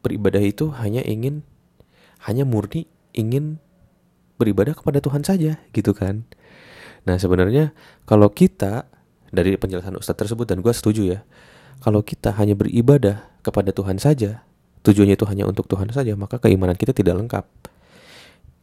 beribadah 0.00 0.40
itu 0.40 0.72
hanya 0.80 1.04
ingin 1.04 1.44
hanya 2.24 2.44
murni 2.48 2.88
ingin 3.12 3.60
beribadah 4.40 4.72
kepada 4.72 5.04
Tuhan 5.04 5.20
saja 5.20 5.60
gitu 5.76 5.92
kan. 5.92 6.24
Nah 7.04 7.20
sebenarnya 7.20 7.76
kalau 8.08 8.32
kita 8.32 8.88
dari 9.30 9.54
penjelasan 9.54 9.96
Ustadz 9.96 10.26
tersebut 10.26 10.48
dan 10.48 10.64
gue 10.64 10.72
setuju 10.74 11.02
ya, 11.06 11.20
kalau 11.80 12.02
kita 12.04 12.34
hanya 12.36 12.58
beribadah 12.58 13.24
kepada 13.40 13.70
Tuhan 13.72 13.96
saja, 13.96 14.44
tujuannya 14.84 15.16
itu 15.16 15.26
hanya 15.28 15.48
untuk 15.48 15.70
Tuhan 15.70 15.88
saja, 15.94 16.12
maka 16.18 16.42
keimanan 16.42 16.76
kita 16.76 16.92
tidak 16.92 17.16
lengkap. 17.16 17.46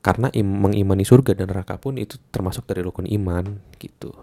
Karena 0.05 0.29
im 0.31 0.45
mengimani 0.45 1.03
surga 1.03 1.33
dan 1.33 1.49
neraka 1.51 1.81
pun 1.81 1.97
itu 1.97 2.21
termasuk 2.29 2.69
dari 2.69 2.85
rukun 2.85 3.09
iman 3.09 3.59
gitu. 3.81 4.13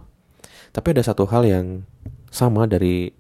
Tapi 0.71 0.87
ada 0.95 1.03
satu 1.03 1.27
hal 1.29 1.45
yang 1.45 1.67
sama 2.31 2.65
dari 2.71 3.13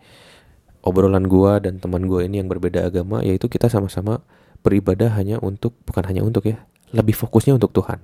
obrolan 0.80 1.26
gua 1.26 1.58
dan 1.60 1.82
teman 1.82 2.06
gua 2.06 2.24
ini 2.24 2.40
yang 2.40 2.48
berbeda 2.48 2.86
agama 2.86 3.20
yaitu 3.20 3.50
kita 3.50 3.66
sama-sama 3.68 4.22
beribadah 4.64 5.12
hanya 5.18 5.42
untuk 5.44 5.76
bukan 5.84 6.04
hanya 6.08 6.22
untuk 6.24 6.46
ya, 6.48 6.62
lebih 6.94 7.12
fokusnya 7.12 7.58
untuk 7.58 7.74
Tuhan. 7.74 8.00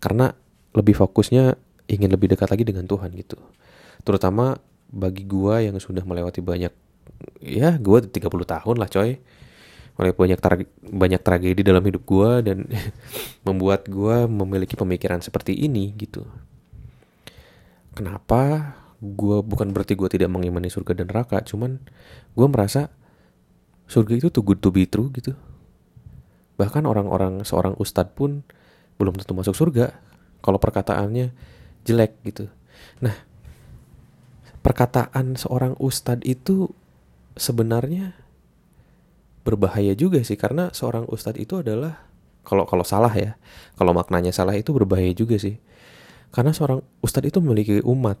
Karena 0.00 0.32
lebih 0.72 0.96
fokusnya 0.96 1.54
ingin 1.90 2.10
lebih 2.10 2.32
dekat 2.32 2.48
lagi 2.48 2.64
dengan 2.64 2.88
Tuhan 2.88 3.12
gitu. 3.14 3.36
Terutama 4.02 4.56
bagi 4.90 5.28
gua 5.28 5.62
yang 5.62 5.78
sudah 5.78 6.02
melewati 6.02 6.42
banyak 6.42 6.72
ya 7.44 7.76
gua 7.78 8.02
30 8.02 8.18
tahun 8.24 8.76
lah 8.80 8.88
coy. 8.88 9.20
Oleh 10.00 10.12
banyak 10.16 10.40
tra 10.40 10.56
banyak 10.80 11.20
tragedi 11.20 11.60
dalam 11.60 11.84
hidup 11.84 12.02
gua 12.08 12.40
dan 12.40 12.64
membuat 13.46 13.86
gua 13.86 14.24
memiliki 14.24 14.74
pemikiran 14.74 15.20
seperti 15.20 15.52
ini 15.52 15.92
gitu. 15.94 16.24
Kenapa 17.92 18.74
gue 19.00 19.40
bukan 19.40 19.72
berarti 19.72 19.96
gue 19.96 20.08
tidak 20.12 20.28
mengimani 20.28 20.68
surga 20.68 20.92
dan 20.92 21.08
neraka 21.08 21.40
cuman 21.40 21.80
gue 22.36 22.46
merasa 22.52 22.92
surga 23.88 24.20
itu 24.20 24.28
too 24.28 24.44
good 24.44 24.60
to 24.60 24.68
be 24.68 24.84
true 24.84 25.08
gitu. 25.16 25.32
Bahkan 26.60 26.84
orang-orang 26.84 27.42
seorang 27.48 27.74
ustadz 27.80 28.12
pun 28.12 28.44
belum 29.00 29.16
tentu 29.16 29.32
masuk 29.32 29.56
surga. 29.56 29.96
Kalau 30.44 30.60
perkataannya 30.60 31.32
jelek 31.88 32.20
gitu. 32.28 32.52
Nah 33.00 33.16
perkataan 34.60 35.40
seorang 35.40 35.72
ustadz 35.80 36.24
itu 36.28 36.68
sebenarnya 37.32 38.12
berbahaya 39.40 39.96
juga 39.96 40.20
sih 40.20 40.36
karena 40.36 40.68
seorang 40.76 41.08
ustadz 41.08 41.40
itu 41.40 41.64
adalah 41.64 42.04
kalau 42.44 42.68
kalau 42.68 42.84
salah 42.84 43.12
ya 43.16 43.40
kalau 43.80 43.96
maknanya 43.96 44.36
salah 44.36 44.52
itu 44.52 44.76
berbahaya 44.76 45.16
juga 45.16 45.40
sih. 45.40 45.56
Karena 46.30 46.54
seorang 46.54 46.84
ustadz 47.02 47.26
itu 47.32 47.42
memiliki 47.42 47.80
umat 47.82 48.20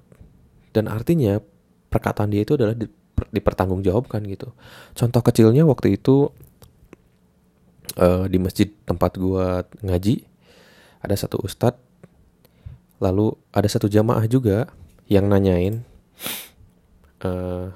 dan 0.74 0.90
artinya 0.90 1.38
perkataan 1.90 2.30
dia 2.32 2.42
itu 2.42 2.58
adalah 2.58 2.74
di, 2.74 2.88
dipertanggungjawabkan 3.30 4.24
gitu. 4.26 4.50
Contoh 4.96 5.22
kecilnya 5.22 5.62
waktu 5.62 6.00
itu 6.00 6.30
uh, 7.98 8.24
di 8.26 8.38
masjid 8.38 8.70
tempat 8.86 9.14
gua 9.18 9.66
ngaji 9.82 10.29
ada 11.00 11.14
satu 11.16 11.40
ustadz 11.40 11.80
lalu 13.00 13.32
ada 13.50 13.68
satu 13.68 13.88
jamaah 13.88 14.28
juga 14.28 14.68
yang 15.10 15.26
nanyain 15.26 15.82
uh, 17.24 17.72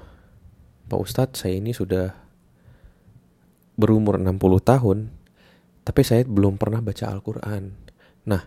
Pak 0.85 0.99
Ustadz 1.01 1.41
saya 1.41 1.57
ini 1.57 1.73
sudah 1.73 2.13
berumur 3.75 4.21
60 4.21 4.37
tahun 4.61 4.97
tapi 5.85 6.01
saya 6.01 6.25
belum 6.25 6.57
pernah 6.57 6.81
baca 6.81 7.09
Al-Quran. 7.09 7.73
Nah 8.25 8.41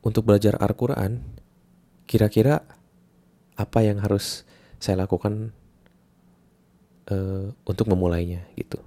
untuk 0.00 0.24
belajar 0.24 0.56
Al-Quran, 0.56 1.20
kira-kira 2.08 2.64
apa 3.56 3.78
yang 3.84 4.00
harus 4.00 4.48
saya 4.80 5.04
lakukan 5.04 5.52
uh, 7.12 7.52
untuk 7.68 7.84
memulainya 7.88 8.48
gitu. 8.56 8.80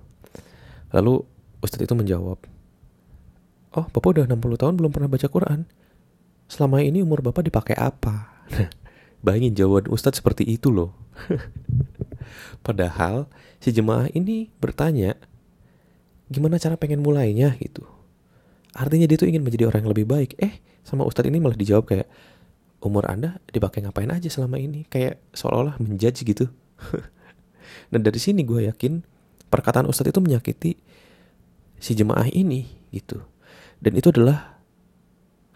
Lalu 0.89 1.21
Ustadz 1.61 1.85
itu 1.85 1.93
menjawab, 1.93 2.41
oh 3.74 3.86
Bapak 3.89 4.10
udah 4.18 4.25
60 4.30 4.62
tahun 4.62 4.74
belum 4.77 4.92
pernah 4.94 5.10
baca 5.10 5.27
Quran. 5.27 5.65
Selama 6.48 6.82
ini 6.86 7.01
umur 7.01 7.25
Bapak 7.25 7.46
dipakai 7.46 7.74
apa? 7.77 8.30
Bayangin 9.25 9.56
jawaban 9.56 9.89
Ustadz 9.89 10.20
seperti 10.22 10.46
itu 10.46 10.70
loh. 10.70 10.94
Padahal 12.65 13.27
si 13.60 13.74
jemaah 13.74 14.08
ini 14.13 14.51
bertanya, 14.60 15.15
gimana 16.30 16.60
cara 16.60 16.77
pengen 16.80 17.03
mulainya 17.03 17.56
gitu. 17.60 17.84
Artinya 18.74 19.06
dia 19.06 19.18
tuh 19.20 19.30
ingin 19.30 19.46
menjadi 19.46 19.70
orang 19.70 19.86
yang 19.86 19.94
lebih 19.94 20.08
baik. 20.10 20.34
Eh, 20.42 20.58
sama 20.84 21.08
ustadz 21.08 21.32
ini 21.32 21.39
malah 21.39 21.56
dijawab 21.56 21.88
kayak 21.88 22.08
umur 22.84 23.08
anda 23.08 23.39
dipakai 23.50 23.80
ngapain 23.88 24.12
aja 24.12 24.27
selama 24.27 24.60
ini 24.60 24.84
kayak 24.92 25.18
seolah-olah 25.32 25.80
menjudge 25.80 26.27
gitu 26.27 26.51
dan 27.88 28.03
dari 28.06 28.20
sini 28.20 28.44
gue 28.44 28.68
yakin 28.68 29.00
perkataan 29.48 29.88
ustadz 29.88 30.12
itu 30.12 30.20
menyakiti 30.20 30.72
si 31.80 31.96
jemaah 31.96 32.27
ini 32.27 32.68
gitu 32.92 33.24
dan 33.83 33.93
itu 33.99 34.07
adalah 34.15 34.63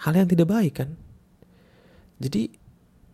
hal 0.03 0.13
yang 0.13 0.27
tidak 0.27 0.51
baik 0.51 0.84
kan 0.84 1.00
jadi 2.19 2.51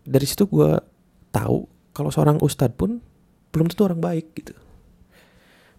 dari 0.04 0.26
situ 0.26 0.50
gue 0.50 0.82
tahu 1.30 1.70
kalau 1.94 2.10
seorang 2.10 2.42
ustadz 2.42 2.76
pun 2.76 3.00
belum 3.54 3.70
tentu 3.70 3.86
orang 3.86 4.02
baik 4.02 4.34
gitu 4.34 4.58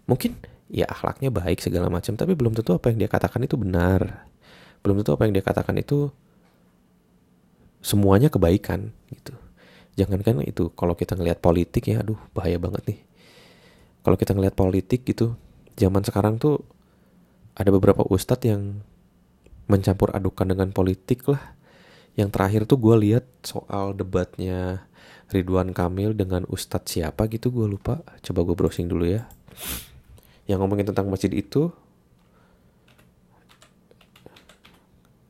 mungkin 0.07 0.39
ya 0.71 0.87
akhlaknya 0.87 1.29
baik 1.29 1.59
segala 1.59 1.91
macam 1.91 2.15
tapi 2.15 2.33
belum 2.33 2.55
tentu 2.55 2.71
apa 2.73 2.89
yang 2.89 3.03
dia 3.03 3.09
katakan 3.11 3.43
itu 3.43 3.59
benar 3.59 4.25
belum 4.81 5.03
tentu 5.03 5.11
apa 5.13 5.27
yang 5.27 5.33
dia 5.35 5.45
katakan 5.45 5.75
itu 5.81 6.13
semuanya 7.85 8.33
kebaikan 8.33 8.89
gitu. 9.13 9.37
Jangankan 9.93 10.41
itu 10.41 10.73
kalau 10.73 10.97
kita 10.97 11.13
ngelihat 11.13 11.37
politik 11.37 11.85
ya 11.85 12.01
aduh 12.01 12.17
bahaya 12.33 12.57
banget 12.57 12.81
nih. 12.89 12.99
Kalau 14.01 14.17
kita 14.17 14.33
ngelihat 14.33 14.57
politik 14.57 15.05
gitu, 15.05 15.37
zaman 15.77 16.01
sekarang 16.01 16.41
tuh 16.41 16.65
ada 17.53 17.69
beberapa 17.69 18.01
ustadz 18.05 18.49
yang 18.49 18.81
mencampur 19.65 20.13
adukan 20.13 20.51
dengan 20.51 20.69
politik 20.71 21.25
lah. 21.29 21.55
Yang 22.15 22.29
terakhir 22.31 22.61
tuh 22.65 22.79
gue 22.79 22.95
lihat 23.09 23.25
soal 23.43 23.91
debatnya 23.91 24.87
Ridwan 25.29 25.75
Kamil 25.75 26.15
dengan 26.15 26.47
ustadz 26.47 26.95
siapa 26.95 27.27
gitu 27.27 27.51
gue 27.51 27.67
lupa. 27.67 28.05
Coba 28.23 28.45
gue 28.47 28.55
browsing 28.55 28.87
dulu 28.87 29.09
ya. 29.09 29.27
Yang 30.47 30.59
ngomongin 30.63 30.87
tentang 30.87 31.09
masjid 31.11 31.33
itu 31.33 31.73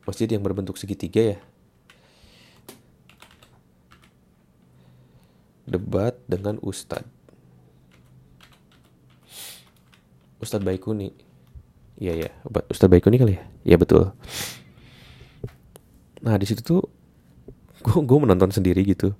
masjid 0.06 0.30
yang 0.30 0.44
berbentuk 0.46 0.78
segitiga 0.78 1.34
ya 1.34 1.38
debat 5.66 6.14
dengan 6.30 6.62
Ustadz. 6.62 7.10
Ustadz 10.38 10.62
Baikuni. 10.62 11.10
Iya 11.98 12.14
ya, 12.14 12.30
Ustadz 12.70 12.92
Baikuni 12.92 13.18
kali 13.18 13.34
ya? 13.34 13.44
Iya 13.66 13.76
betul. 13.82 14.14
Nah 16.22 16.38
di 16.38 16.46
situ 16.46 16.62
tuh 16.62 16.86
gue 17.82 17.98
gue 18.06 18.18
menonton 18.22 18.54
sendiri 18.54 18.86
gitu. 18.86 19.10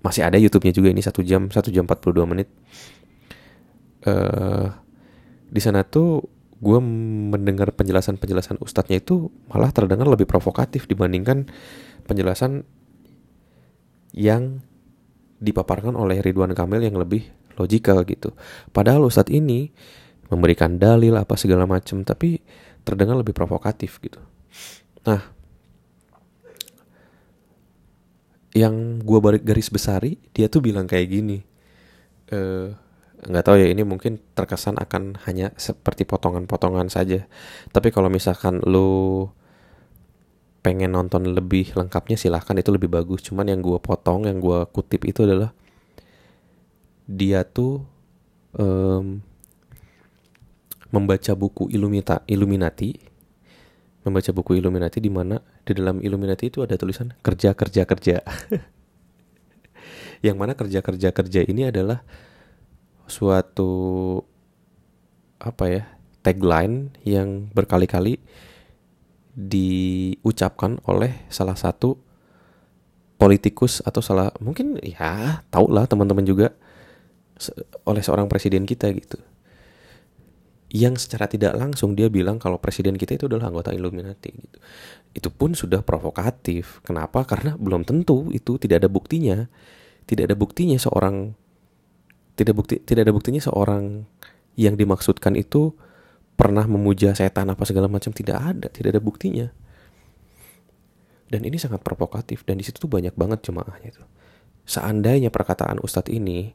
Masih 0.00 0.22
ada 0.22 0.38
YouTube-nya 0.38 0.70
juga 0.70 0.94
ini 0.94 1.02
satu 1.02 1.26
jam 1.26 1.50
satu 1.50 1.74
jam 1.74 1.90
42 1.90 2.22
menit. 2.30 2.48
Uh, 4.06 4.70
di 5.50 5.58
sana 5.58 5.82
tuh 5.82 6.22
gue 6.62 6.78
mendengar 7.34 7.74
penjelasan-penjelasan 7.74 8.62
ustadznya 8.62 9.02
itu 9.02 9.28
malah 9.50 9.74
terdengar 9.74 10.06
lebih 10.06 10.24
provokatif 10.24 10.86
dibandingkan 10.86 11.50
penjelasan 12.06 12.62
yang 14.16 14.64
dipaparkan 15.42 15.92
oleh 15.98 16.24
Ridwan 16.24 16.56
Kamil 16.56 16.86
yang 16.86 16.96
lebih 16.96 17.28
logikal 17.60 18.00
gitu. 18.08 18.32
Padahal 18.72 19.04
Ustadz 19.04 19.32
ini 19.32 19.68
memberikan 20.32 20.80
dalil 20.80 21.12
apa 21.14 21.36
segala 21.36 21.68
macam 21.68 22.02
tapi 22.02 22.40
terdengar 22.86 23.18
lebih 23.18 23.34
provokatif 23.34 23.98
gitu. 23.98 24.22
Nah, 25.02 25.26
yang 28.54 29.02
gue 29.02 29.18
balik 29.18 29.42
garis 29.42 29.68
besari 29.68 30.22
dia 30.30 30.46
tuh 30.46 30.62
bilang 30.62 30.86
kayak 30.86 31.08
gini. 31.10 31.42
Eh 32.30 32.70
nggak 33.16 33.44
tahu 33.48 33.56
ya 33.58 33.66
ini 33.72 33.82
mungkin 33.82 34.22
terkesan 34.38 34.78
akan 34.78 35.18
hanya 35.26 35.50
seperti 35.58 36.06
potongan-potongan 36.06 36.86
saja. 36.86 37.26
Tapi 37.74 37.90
kalau 37.90 38.06
misalkan 38.06 38.62
lu 38.62 39.26
pengen 40.62 40.98
nonton 40.98 41.30
lebih 41.30 41.70
lengkapnya 41.78 42.18
silahkan 42.18 42.58
itu 42.58 42.74
lebih 42.74 42.90
bagus 42.90 43.22
cuman 43.22 43.46
yang 43.46 43.62
gue 43.62 43.78
potong 43.78 44.26
yang 44.26 44.42
gue 44.42 44.66
kutip 44.74 45.06
itu 45.06 45.22
adalah 45.22 45.54
dia 47.06 47.46
tuh 47.46 47.86
um, 48.58 49.22
membaca 50.90 51.32
buku 51.34 51.70
Illumita, 51.72 52.22
Illuminati. 52.26 52.94
Membaca 54.06 54.30
buku 54.30 54.58
Illuminati 54.58 55.02
di 55.02 55.10
mana? 55.10 55.42
Di 55.66 55.74
dalam 55.74 55.98
Illuminati 55.98 56.46
itu 56.46 56.62
ada 56.62 56.78
tulisan 56.78 57.14
kerja 57.22 57.58
kerja 57.58 57.82
kerja. 57.86 58.16
Yang 60.26 60.36
mana 60.38 60.54
kerja 60.54 60.80
kerja 60.80 61.10
kerja 61.10 61.40
ini 61.42 61.68
adalah 61.68 62.06
suatu 63.06 64.22
apa 65.38 65.64
ya 65.70 65.84
tagline 66.26 66.90
yang 67.06 67.46
berkali-kali 67.54 68.18
diucapkan 69.36 70.82
oleh 70.88 71.28
salah 71.30 71.54
satu 71.54 72.00
politikus 73.20 73.78
atau 73.84 74.02
salah 74.02 74.32
mungkin 74.42 74.80
ya 74.80 75.44
tau 75.52 75.70
lah 75.70 75.86
teman-teman 75.86 76.26
juga 76.26 76.56
oleh 77.84 78.00
seorang 78.00 78.26
presiden 78.26 78.64
kita 78.64 78.90
gitu 78.96 79.20
yang 80.66 80.98
secara 80.98 81.30
tidak 81.30 81.54
langsung 81.54 81.94
dia 81.94 82.10
bilang 82.10 82.42
kalau 82.42 82.58
presiden 82.58 82.98
kita 82.98 83.14
itu 83.14 83.30
adalah 83.30 83.54
anggota 83.54 83.70
Illuminati 83.70 84.30
gitu. 84.34 84.58
Itu 85.14 85.28
pun 85.30 85.54
sudah 85.54 85.86
provokatif. 85.86 86.82
Kenapa? 86.82 87.22
Karena 87.22 87.54
belum 87.54 87.86
tentu 87.86 88.34
itu 88.34 88.58
tidak 88.58 88.82
ada 88.82 88.88
buktinya. 88.90 89.46
Tidak 90.06 90.26
ada 90.26 90.36
buktinya 90.38 90.78
seorang 90.78 91.34
tidak 92.36 92.52
bukti 92.52 92.82
tidak 92.84 93.08
ada 93.08 93.14
buktinya 93.16 93.40
seorang 93.40 94.04
yang 94.60 94.76
dimaksudkan 94.76 95.34
itu 95.40 95.72
pernah 96.36 96.68
memuja 96.68 97.16
setan 97.16 97.48
apa 97.48 97.64
segala 97.64 97.88
macam 97.88 98.12
tidak 98.12 98.36
ada, 98.36 98.68
tidak 98.68 98.98
ada 98.98 99.02
buktinya. 99.02 99.46
Dan 101.26 101.42
ini 101.42 101.58
sangat 101.58 101.82
provokatif 101.82 102.46
dan 102.46 102.60
di 102.60 102.64
situ 102.66 102.78
tuh 102.78 102.92
banyak 102.92 103.16
banget 103.16 103.42
jemaahnya 103.42 103.88
itu. 103.88 104.04
Seandainya 104.68 105.32
perkataan 105.32 105.80
ustadz 105.80 106.12
ini 106.12 106.54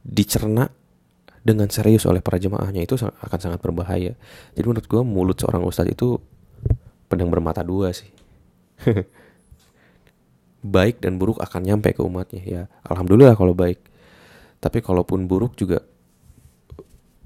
dicerna 0.00 0.70
dengan 1.42 1.66
serius 1.68 2.06
oleh 2.06 2.22
para 2.22 2.38
jemaahnya 2.38 2.86
itu 2.86 2.94
akan 2.98 3.38
sangat 3.38 3.58
berbahaya. 3.58 4.14
Jadi 4.54 4.66
menurut 4.66 4.86
gue 4.86 5.02
mulut 5.02 5.38
seorang 5.38 5.66
ustadz 5.66 5.90
itu 5.90 6.22
pedang 7.10 7.28
bermata 7.28 7.66
dua 7.66 7.90
sih. 7.90 8.10
baik 10.62 11.02
dan 11.02 11.18
buruk 11.18 11.42
akan 11.42 11.60
nyampe 11.66 11.90
ke 11.90 12.02
umatnya 12.02 12.42
ya. 12.42 12.62
Alhamdulillah 12.86 13.34
kalau 13.34 13.52
baik. 13.52 13.82
Tapi 14.62 14.78
kalaupun 14.78 15.26
buruk 15.26 15.58
juga 15.58 15.82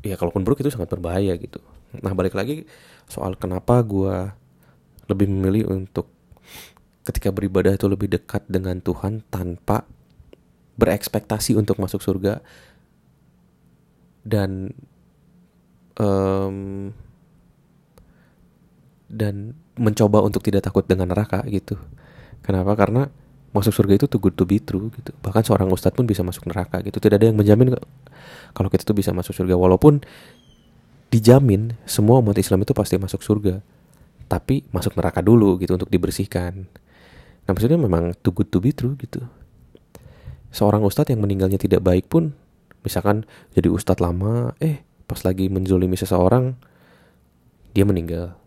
ya 0.07 0.15
kalaupun 0.15 0.47
buruk 0.47 0.63
itu 0.63 0.71
sangat 0.71 0.95
berbahaya 0.95 1.35
gitu 1.35 1.59
nah 1.99 2.15
balik 2.15 2.39
lagi 2.39 2.63
soal 3.11 3.35
kenapa 3.35 3.83
gue 3.83 4.31
lebih 5.11 5.27
memilih 5.31 5.71
untuk 5.75 6.11
ketika 7.07 7.31
beribadah 7.31 7.75
itu 7.75 7.87
lebih 7.87 8.11
dekat 8.11 8.47
dengan 8.47 8.79
Tuhan 8.83 9.23
tanpa 9.31 9.87
berekspektasi 10.79 11.55
untuk 11.59 11.79
masuk 11.79 12.03
surga 12.03 12.43
dan 14.27 14.75
um, 16.03 16.91
dan 19.07 19.55
mencoba 19.79 20.27
untuk 20.27 20.43
tidak 20.43 20.67
takut 20.67 20.83
dengan 20.83 21.15
neraka 21.15 21.47
gitu. 21.47 21.79
Kenapa? 22.43 22.75
Karena 22.75 23.07
masuk 23.55 23.71
surga 23.71 24.03
itu 24.03 24.07
too 24.11 24.19
good 24.19 24.35
to 24.35 24.43
be 24.43 24.59
true 24.59 24.91
gitu. 24.99 25.15
Bahkan 25.23 25.47
seorang 25.47 25.71
ustadz 25.71 25.95
pun 25.95 26.11
bisa 26.11 26.27
masuk 26.27 26.51
neraka 26.51 26.83
gitu. 26.83 26.99
Tidak 26.99 27.15
ada 27.15 27.31
yang 27.31 27.39
menjamin 27.39 27.79
kalau 28.51 28.67
kita 28.67 28.83
tuh 28.83 28.99
bisa 28.99 29.15
masuk 29.15 29.33
surga 29.33 29.55
walaupun 29.55 30.03
dijamin 31.11 31.79
semua 31.87 32.19
umat 32.19 32.35
Islam 32.37 32.67
itu 32.67 32.75
pasti 32.75 32.99
masuk 32.99 33.23
surga 33.23 33.63
tapi 34.27 34.67
masuk 34.75 34.99
neraka 34.99 35.23
dulu 35.23 35.59
gitu 35.63 35.79
untuk 35.79 35.91
dibersihkan 35.91 36.67
nah 37.47 37.51
maksudnya 37.55 37.79
memang 37.79 38.11
too 38.27 38.35
good 38.35 38.51
to 38.51 38.59
be 38.59 38.75
true 38.75 38.99
gitu 38.99 39.23
seorang 40.51 40.83
ustadz 40.83 41.15
yang 41.15 41.23
meninggalnya 41.23 41.63
tidak 41.63 41.79
baik 41.79 42.11
pun 42.11 42.35
misalkan 42.87 43.27
jadi 43.51 43.67
ustadz 43.67 43.99
lama 43.99 44.55
eh 44.63 44.87
pas 45.11 45.19
lagi 45.27 45.51
menzolimi 45.51 45.99
seseorang 45.99 46.55
dia 47.75 47.83
meninggal. 47.83 48.39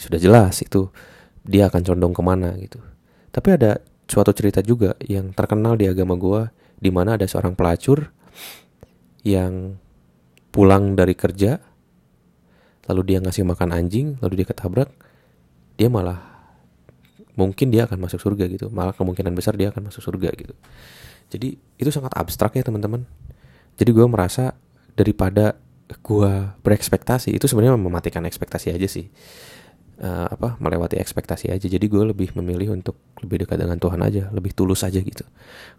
Sudah 0.00 0.16
jelas 0.16 0.56
itu 0.64 0.88
dia 1.44 1.68
akan 1.68 1.84
condong 1.84 2.16
ke 2.16 2.22
mana 2.24 2.56
gitu. 2.56 2.80
Tapi 3.28 3.60
ada 3.60 3.84
suatu 4.08 4.32
cerita 4.32 4.64
juga 4.64 4.96
yang 5.04 5.36
terkenal 5.36 5.76
di 5.76 5.84
agama 5.84 6.16
gua 6.16 6.48
di 6.80 6.88
mana 6.88 7.20
ada 7.20 7.28
seorang 7.28 7.52
pelacur 7.52 8.08
yang 9.20 9.76
pulang 10.48 10.96
dari 10.96 11.12
kerja 11.12 11.60
lalu 12.88 13.12
dia 13.12 13.18
ngasih 13.20 13.44
makan 13.44 13.76
anjing 13.76 14.16
lalu 14.24 14.40
dia 14.40 14.48
ketabrak 14.48 14.88
dia 15.76 15.92
malah 15.92 16.24
mungkin 17.36 17.68
dia 17.68 17.84
akan 17.84 18.08
masuk 18.08 18.18
surga 18.18 18.48
gitu. 18.48 18.72
Malah 18.72 18.96
kemungkinan 18.96 19.36
besar 19.36 19.54
dia 19.60 19.68
akan 19.68 19.92
masuk 19.92 20.00
surga 20.00 20.32
gitu 20.32 20.56
jadi 21.28 21.60
itu 21.78 21.90
sangat 21.92 22.16
abstrak 22.16 22.56
ya 22.56 22.64
teman-teman. 22.64 23.04
Jadi 23.78 23.90
gue 23.94 24.06
merasa 24.08 24.56
daripada 24.98 25.54
gue 25.88 26.32
berekspektasi 26.64 27.32
itu 27.36 27.46
sebenarnya 27.46 27.78
mematikan 27.78 28.24
ekspektasi 28.26 28.74
aja 28.74 28.88
sih. 28.88 29.08
Uh, 29.98 30.30
apa 30.30 30.54
melewati 30.62 30.96
ekspektasi 30.98 31.50
aja. 31.50 31.66
Jadi 31.66 31.86
gue 31.86 32.02
lebih 32.02 32.34
memilih 32.38 32.74
untuk 32.74 32.98
lebih 33.22 33.46
dekat 33.46 33.58
dengan 33.58 33.78
Tuhan 33.82 33.98
aja 34.02 34.30
lebih 34.32 34.56
tulus 34.56 34.82
aja 34.82 34.98
gitu. 34.98 35.24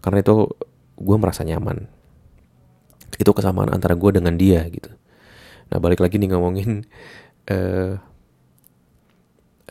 Karena 0.00 0.22
itu 0.22 0.48
gue 0.96 1.16
merasa 1.18 1.42
nyaman. 1.42 1.88
Itu 3.16 3.32
kesamaan 3.36 3.72
antara 3.72 3.96
gue 3.98 4.10
dengan 4.16 4.36
dia 4.36 4.64
gitu. 4.70 4.92
Nah 5.70 5.78
balik 5.82 6.00
lagi 6.00 6.16
nih 6.16 6.30
ngomongin 6.32 6.84
uh, 7.50 7.94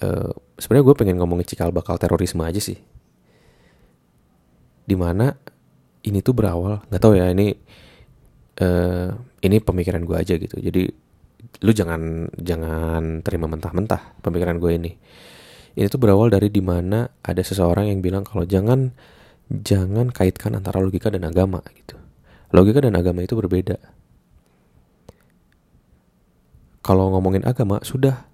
uh, 0.01 0.31
sebenarnya 0.59 0.85
gue 0.85 0.95
pengen 0.97 1.17
ngomongin 1.21 1.47
cikal 1.47 1.71
bakal 1.71 1.95
terorisme 2.01 2.43
aja 2.43 2.59
sih. 2.59 2.77
Di 4.89 4.97
mana 4.97 5.37
ini 6.05 6.19
tuh 6.23 6.33
berawal 6.35 6.83
nggak 6.88 7.01
tahu 7.01 7.13
ya 7.17 7.31
ini 7.31 7.55
uh, 8.63 9.09
ini 9.43 9.57
pemikiran 9.59 10.03
gue 10.03 10.15
aja 10.15 10.35
gitu 10.35 10.59
jadi 10.59 10.88
lu 11.63 11.71
jangan 11.71 12.31
jangan 12.35 13.23
terima 13.23 13.47
mentah-mentah 13.47 14.19
pemikiran 14.23 14.59
gue 14.59 14.71
ini 14.75 14.91
ini 15.79 15.85
tuh 15.88 15.99
berawal 15.99 16.27
dari 16.31 16.51
di 16.51 16.59
mana 16.59 17.07
ada 17.23 17.39
seseorang 17.39 17.88
yang 17.91 18.03
bilang 18.03 18.27
kalau 18.27 18.43
jangan 18.43 18.91
jangan 19.49 20.12
kaitkan 20.12 20.55
antara 20.55 20.83
logika 20.83 21.07
dan 21.07 21.23
agama 21.23 21.63
gitu 21.73 21.99
Logika 22.49 22.81
dan 22.81 22.97
agama 22.97 23.21
itu 23.21 23.38
berbeda. 23.38 23.77
Kalau 26.81 27.13
ngomongin 27.13 27.45
agama, 27.45 27.77
sudah 27.85 28.25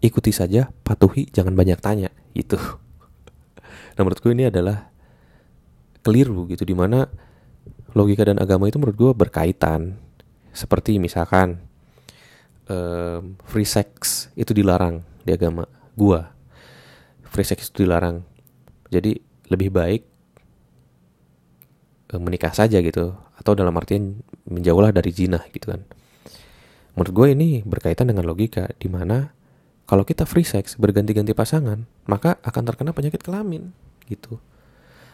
ikuti 0.00 0.32
saja, 0.32 0.72
patuhi, 0.80 1.28
jangan 1.28 1.52
banyak 1.52 1.76
tanya, 1.80 2.08
itu. 2.32 2.56
Nah 3.90 4.08
menurut 4.08 4.22
ini 4.32 4.48
adalah 4.48 4.88
keliru 6.00 6.48
gitu, 6.50 6.64
di 6.64 6.76
mana 6.76 7.08
logika 7.96 8.24
dan 8.26 8.38
agama 8.38 8.66
itu 8.70 8.76
menurut 8.76 8.96
gue 8.96 9.12
berkaitan. 9.14 9.98
Seperti 10.50 10.98
misalkan 10.98 11.62
um, 12.66 13.38
free 13.46 13.68
sex 13.68 14.26
itu 14.34 14.50
dilarang 14.50 15.06
di 15.22 15.30
agama 15.30 15.66
gua. 15.94 16.34
Free 17.30 17.46
sex 17.46 17.70
itu 17.70 17.86
dilarang. 17.86 18.26
Jadi 18.90 19.14
lebih 19.46 19.70
baik 19.70 20.02
menikah 22.18 22.50
saja 22.50 22.82
gitu 22.82 23.14
atau 23.38 23.52
dalam 23.54 23.70
artian 23.78 24.18
menjauhlah 24.50 24.90
dari 24.90 25.14
zina 25.14 25.38
gitu 25.54 25.70
kan 25.70 25.86
menurut 26.98 27.12
gue 27.14 27.26
ini 27.38 27.48
berkaitan 27.62 28.10
dengan 28.10 28.26
logika 28.26 28.66
di 28.82 28.90
mana 28.90 29.30
kalau 29.86 30.02
kita 30.02 30.26
free 30.26 30.46
sex 30.46 30.74
berganti-ganti 30.74 31.30
pasangan 31.36 31.86
maka 32.10 32.42
akan 32.42 32.62
terkena 32.66 32.90
penyakit 32.90 33.22
kelamin 33.22 33.70
gitu 34.10 34.42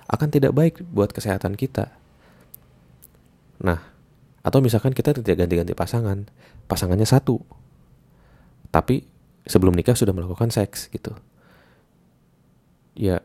akan 0.06 0.28
tidak 0.30 0.52
baik 0.54 0.82
buat 0.90 1.10
kesehatan 1.10 1.58
kita 1.58 1.92
nah 3.62 3.80
atau 4.46 4.62
misalkan 4.62 4.94
kita 4.94 5.16
tidak 5.16 5.46
ganti-ganti 5.46 5.74
pasangan 5.74 6.28
pasangannya 6.70 7.08
satu 7.08 7.42
tapi 8.70 9.06
sebelum 9.46 9.74
nikah 9.74 9.98
sudah 9.98 10.14
melakukan 10.14 10.50
seks 10.52 10.90
gitu 10.92 11.14
ya 12.96 13.20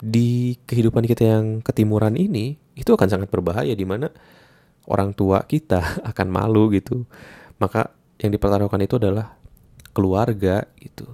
di 0.00 0.56
kehidupan 0.64 1.04
kita 1.04 1.28
yang 1.28 1.60
ketimuran 1.60 2.16
ini 2.16 2.56
itu 2.72 2.90
akan 2.96 3.08
sangat 3.08 3.28
berbahaya 3.28 3.76
di 3.76 3.84
mana 3.84 4.08
orang 4.88 5.12
tua 5.12 5.44
kita 5.44 5.80
akan 6.10 6.26
malu 6.32 6.72
gitu. 6.72 7.04
Maka 7.60 7.92
yang 8.20 8.32
dipertaruhkan 8.32 8.80
itu 8.80 8.96
adalah 8.96 9.36
keluarga 9.92 10.64
gitu. 10.80 11.04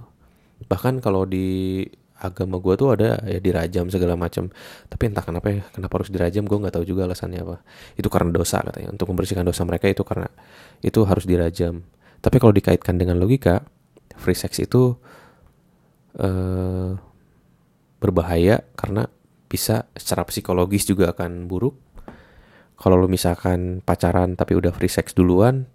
Bahkan 0.67 1.03
kalau 1.03 1.27
di 1.27 1.83
agama 2.17 2.57
gue 2.57 2.73
tuh 2.73 2.97
ada 2.97 3.21
ya 3.25 3.39
dirajam 3.39 3.87
segala 3.93 4.17
macam. 4.17 4.49
Tapi 4.89 5.03
entah 5.09 5.23
kenapa 5.25 5.47
ya 5.53 5.63
kenapa 5.71 6.01
harus 6.01 6.09
dirajam 6.09 6.43
gue 6.45 6.57
nggak 6.57 6.73
tahu 6.73 6.85
juga 6.85 7.05
alasannya 7.05 7.41
apa. 7.45 7.57
Itu 7.93 8.09
karena 8.09 8.33
dosa 8.33 8.61
katanya. 8.65 8.93
Untuk 8.93 9.07
membersihkan 9.13 9.45
dosa 9.45 9.61
mereka 9.63 9.85
itu 9.89 10.01
karena 10.01 10.27
itu 10.81 10.99
harus 11.05 11.25
dirajam. 11.29 11.85
Tapi 12.21 12.37
kalau 12.41 12.53
dikaitkan 12.53 12.97
dengan 12.97 13.21
logika 13.21 13.61
free 14.17 14.37
sex 14.37 14.57
itu 14.57 14.97
uh, 16.17 16.91
berbahaya 18.01 18.65
karena 18.73 19.05
bisa 19.47 19.87
secara 19.95 20.27
psikologis 20.27 20.89
juga 20.89 21.13
akan 21.13 21.45
buruk. 21.45 21.77
Kalau 22.77 22.93
lu 22.93 23.09
misalkan 23.09 23.81
pacaran 23.81 24.37
tapi 24.37 24.53
udah 24.53 24.69
free 24.69 24.91
sex 24.91 25.17
duluan 25.17 25.65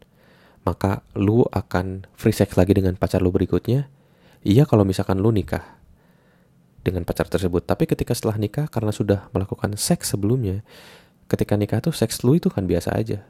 maka 0.63 1.03
lu 1.19 1.43
akan 1.51 2.07
free 2.15 2.35
sex 2.35 2.55
lagi 2.55 2.79
dengan 2.79 2.95
pacar 2.95 3.19
lu 3.19 3.35
berikutnya. 3.35 3.91
Iya 4.43 4.67
kalau 4.67 4.87
misalkan 4.87 5.19
lu 5.19 5.31
nikah 5.35 5.82
dengan 6.83 7.07
pacar 7.07 7.31
tersebut. 7.31 7.63
Tapi 7.63 7.87
ketika 7.87 8.13
setelah 8.13 8.39
nikah 8.39 8.67
karena 8.67 8.91
sudah 8.91 9.31
melakukan 9.31 9.75
seks 9.79 10.15
sebelumnya, 10.15 10.67
ketika 11.31 11.55
nikah 11.55 11.79
tuh 11.79 11.95
seks 11.95 12.23
lu 12.27 12.37
itu 12.37 12.51
kan 12.51 12.67
biasa 12.67 12.95
aja. 12.95 13.23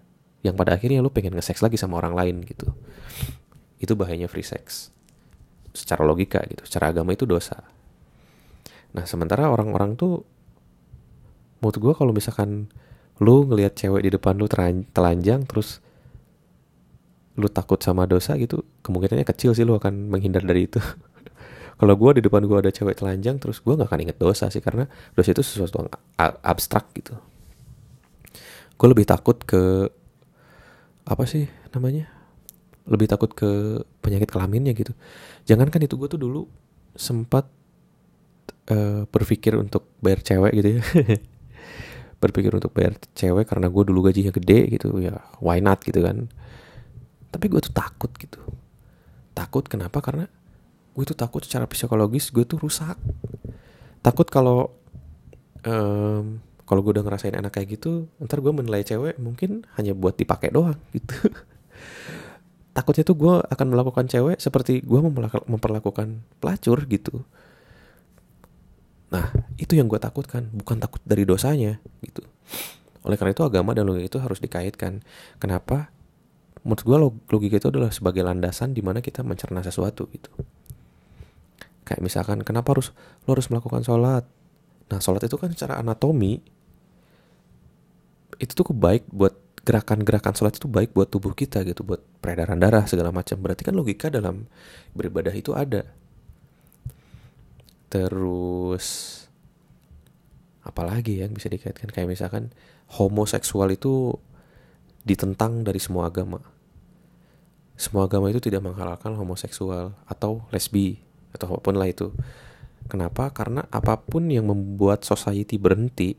Yang 0.42 0.54
pada 0.58 0.74
akhirnya 0.74 0.98
lu 1.04 1.12
pengen 1.12 1.38
nge-seks 1.38 1.62
lagi 1.62 1.78
sama 1.78 2.00
orang 2.02 2.18
lain 2.18 2.36
gitu. 2.42 2.74
Itu 3.78 3.94
bahayanya 3.94 4.26
free 4.26 4.44
sex. 4.44 4.90
Secara 5.70 6.02
logika 6.02 6.42
gitu, 6.48 6.66
secara 6.66 6.90
agama 6.90 7.14
itu 7.14 7.28
dosa. 7.28 7.62
Nah 8.92 9.04
sementara 9.06 9.48
orang-orang 9.48 9.94
tuh 9.96 10.26
menurut 11.62 11.78
gue 11.78 11.92
kalau 11.94 12.12
misalkan 12.12 12.68
lu 13.22 13.46
ngelihat 13.46 13.78
cewek 13.78 14.02
di 14.02 14.10
depan 14.10 14.34
lu 14.34 14.50
telanjang 14.90 15.46
terus 15.46 15.78
lu 17.38 17.46
takut 17.48 17.78
sama 17.80 18.04
dosa 18.04 18.34
gitu 18.36 18.66
kemungkinannya 18.84 19.24
kecil 19.24 19.54
sih 19.54 19.62
lu 19.64 19.78
akan 19.78 20.10
menghindar 20.10 20.42
dari 20.42 20.66
itu 20.66 20.82
kalau 21.82 21.98
gue 21.98 22.10
di 22.14 22.22
depan 22.22 22.46
gue 22.46 22.54
ada 22.62 22.70
cewek 22.70 22.94
telanjang 22.94 23.42
terus 23.42 23.58
gue 23.58 23.74
nggak 23.74 23.90
akan 23.90 24.06
inget 24.06 24.14
dosa 24.14 24.46
sih 24.54 24.62
karena 24.62 24.86
dosa 25.18 25.34
itu 25.34 25.42
sesuatu 25.42 25.82
yang 25.82 25.90
abstrak 26.38 26.94
gitu. 26.94 27.18
Gue 28.78 28.86
lebih 28.86 29.02
takut 29.02 29.34
ke 29.42 29.90
apa 31.02 31.26
sih 31.26 31.50
namanya? 31.74 32.06
Lebih 32.86 33.10
takut 33.10 33.34
ke 33.34 33.82
penyakit 33.98 34.30
kelaminnya 34.30 34.78
gitu. 34.78 34.94
Jangan 35.42 35.74
kan 35.74 35.82
itu 35.82 35.98
gue 35.98 36.06
tuh 36.06 36.22
dulu 36.22 36.46
sempat 36.94 37.50
uh, 38.70 39.02
berpikir 39.10 39.58
untuk 39.58 39.90
bayar 39.98 40.22
cewek 40.22 40.54
gitu 40.62 40.68
ya. 40.78 40.82
Berpikir 42.22 42.54
untuk 42.54 42.70
bayar 42.70 42.94
cewek 43.18 43.50
karena 43.50 43.66
gue 43.66 43.82
dulu 43.90 44.06
gajinya 44.06 44.30
gede 44.30 44.70
gitu 44.70 45.02
ya 45.02 45.18
why 45.42 45.58
not 45.58 45.82
gitu 45.82 45.98
kan. 45.98 46.30
Tapi 47.34 47.50
gue 47.50 47.58
tuh 47.58 47.74
takut 47.74 48.14
gitu. 48.14 48.38
Takut 49.34 49.66
kenapa? 49.66 49.98
Karena 49.98 50.30
gue 50.92 51.04
tuh 51.08 51.16
takut 51.16 51.40
secara 51.40 51.64
psikologis 51.64 52.28
gue 52.28 52.44
tuh 52.44 52.60
rusak. 52.60 53.00
Takut 54.04 54.28
kalau 54.28 54.76
um, 55.64 56.42
kalau 56.68 56.80
gue 56.84 56.92
udah 57.00 57.04
ngerasain 57.04 57.36
enak 57.36 57.52
kayak 57.52 57.80
gitu 57.80 58.08
ntar 58.22 58.40
gue 58.40 58.52
menilai 58.52 58.84
cewek 58.86 59.20
mungkin 59.20 59.64
hanya 59.76 59.96
buat 59.96 60.16
dipakai 60.16 60.52
doang 60.52 60.78
gitu. 60.92 61.14
Takutnya 62.76 63.04
tuh 63.04 63.16
gue 63.16 63.34
akan 63.40 63.66
melakukan 63.72 64.08
cewek 64.08 64.40
seperti 64.40 64.80
gue 64.80 65.00
memperlakukan 65.48 66.24
pelacur 66.40 66.78
gitu. 66.88 67.24
Nah 69.12 69.28
itu 69.60 69.76
yang 69.76 69.92
gue 69.92 70.00
takutkan 70.00 70.48
bukan 70.56 70.80
takut 70.80 71.00
dari 71.04 71.28
dosanya 71.28 71.76
gitu. 72.00 72.24
Oleh 73.04 73.20
karena 73.20 73.36
itu 73.36 73.44
agama 73.44 73.76
dan 73.76 73.84
logika 73.84 74.16
itu 74.16 74.18
harus 74.24 74.40
dikaitkan. 74.40 75.04
Kenapa? 75.36 75.92
Menurut 76.64 76.80
gue 76.80 76.96
logika 77.28 77.60
itu 77.60 77.68
adalah 77.68 77.92
sebagai 77.92 78.24
landasan 78.24 78.72
di 78.72 78.80
mana 78.80 79.04
kita 79.04 79.20
mencerna 79.20 79.60
sesuatu 79.60 80.08
gitu 80.08 80.32
kayak 81.82 82.00
misalkan 82.02 82.42
kenapa 82.46 82.74
harus 82.74 82.94
lo 83.26 83.34
harus 83.34 83.48
melakukan 83.50 83.82
sholat? 83.82 84.24
Nah 84.90 84.98
sholat 85.02 85.22
itu 85.26 85.36
kan 85.38 85.50
secara 85.50 85.78
anatomi 85.78 86.42
itu 88.38 88.52
tuh 88.52 88.66
baik 88.74 89.06
buat 89.10 89.38
gerakan-gerakan 89.62 90.34
sholat 90.34 90.58
itu 90.58 90.66
baik 90.66 90.90
buat 90.90 91.06
tubuh 91.06 91.38
kita 91.38 91.62
gitu 91.62 91.86
buat 91.86 92.02
peredaran 92.18 92.58
darah 92.58 92.84
segala 92.90 93.14
macam. 93.14 93.38
Berarti 93.38 93.62
kan 93.62 93.74
logika 93.78 94.10
dalam 94.10 94.50
beribadah 94.94 95.30
itu 95.34 95.54
ada. 95.54 95.86
Terus 97.86 98.86
apalagi 100.66 101.22
yang 101.22 101.34
bisa 101.34 101.46
dikaitkan? 101.46 101.90
Kayak 101.94 102.18
misalkan 102.18 102.50
homoseksual 102.98 103.70
itu 103.70 104.18
ditentang 105.06 105.62
dari 105.62 105.78
semua 105.78 106.10
agama. 106.10 106.42
Semua 107.78 108.06
agama 108.06 108.30
itu 108.30 108.38
tidak 108.42 108.62
menghalalkan 108.62 109.14
homoseksual 109.14 109.94
atau 110.06 110.46
lesbi 110.50 111.11
atau 111.32 111.56
apa 111.56 111.60
pun 111.60 111.74
lah 111.76 111.88
itu. 111.88 112.12
Kenapa? 112.88 113.32
Karena 113.32 113.64
apa 113.72 113.96
pun 114.00 114.28
yang 114.28 114.48
membuat 114.48 115.04
society 115.06 115.56
berhenti, 115.56 116.12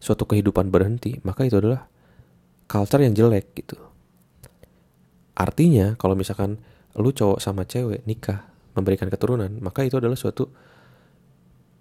suatu 0.00 0.24
kehidupan 0.24 0.72
berhenti, 0.72 1.20
maka 1.24 1.44
itu 1.44 1.60
adalah 1.60 1.88
culture 2.68 3.02
yang 3.04 3.12
jelek 3.12 3.52
gitu. 3.56 3.76
Artinya 5.34 5.98
kalau 5.98 6.14
misalkan 6.14 6.62
lu 6.94 7.10
cowok 7.10 7.42
sama 7.42 7.66
cewek 7.66 8.06
nikah 8.06 8.46
memberikan 8.78 9.10
keturunan, 9.10 9.50
maka 9.60 9.82
itu 9.82 9.98
adalah 9.98 10.14
suatu 10.14 10.46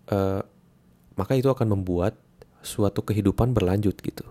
uh, 0.10 0.41
maka 1.13 1.34
itu 1.38 1.47
akan 1.49 1.77
membuat 1.77 2.17
suatu 2.65 3.06
kehidupan 3.06 3.53
berlanjut 3.53 3.93
gitu. 4.01 4.25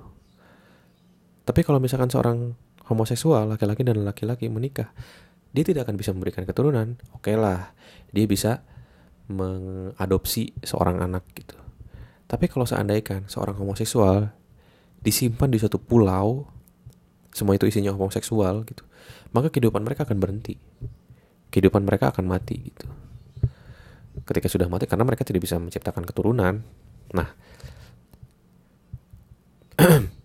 Tapi 1.46 1.60
kalau 1.62 1.78
misalkan 1.78 2.10
seorang 2.10 2.54
homoseksual, 2.86 3.50
laki-laki 3.50 3.82
dan 3.86 4.02
laki-laki 4.02 4.50
menikah, 4.50 4.90
dia 5.52 5.64
tidak 5.64 5.88
akan 5.88 5.96
bisa 6.00 6.10
memberikan 6.16 6.44
keturunan. 6.48 6.96
Oke 7.12 7.32
okay 7.32 7.36
lah, 7.36 7.76
dia 8.10 8.24
bisa 8.24 8.64
mengadopsi 9.28 10.52
seorang 10.64 11.00
anak 11.00 11.24
gitu. 11.36 11.56
Tapi 12.26 12.48
kalau 12.48 12.64
seandainya 12.64 13.28
seorang 13.28 13.56
homoseksual 13.60 14.32
disimpan 15.04 15.52
di 15.52 15.60
suatu 15.60 15.76
pulau, 15.76 16.48
semua 17.32 17.56
itu 17.56 17.68
isinya 17.68 17.92
homoseksual 17.92 18.64
gitu, 18.64 18.84
maka 19.36 19.52
kehidupan 19.52 19.84
mereka 19.84 20.08
akan 20.08 20.16
berhenti. 20.16 20.56
Kehidupan 21.52 21.84
mereka 21.84 22.08
akan 22.08 22.24
mati 22.24 22.56
gitu. 22.56 22.88
Ketika 24.24 24.48
sudah 24.48 24.72
mati 24.72 24.88
karena 24.88 25.04
mereka 25.04 25.24
tidak 25.24 25.44
bisa 25.44 25.60
menciptakan 25.60 26.08
keturunan. 26.08 26.64
Nah, 27.12 27.28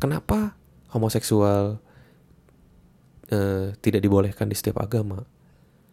Kenapa 0.00 0.56
homoseksual 0.96 1.76
uh, 3.30 3.74
tidak 3.78 4.00
dibolehkan 4.04 4.50
di 4.50 4.56
setiap 4.58 4.82
agama? 4.82 5.24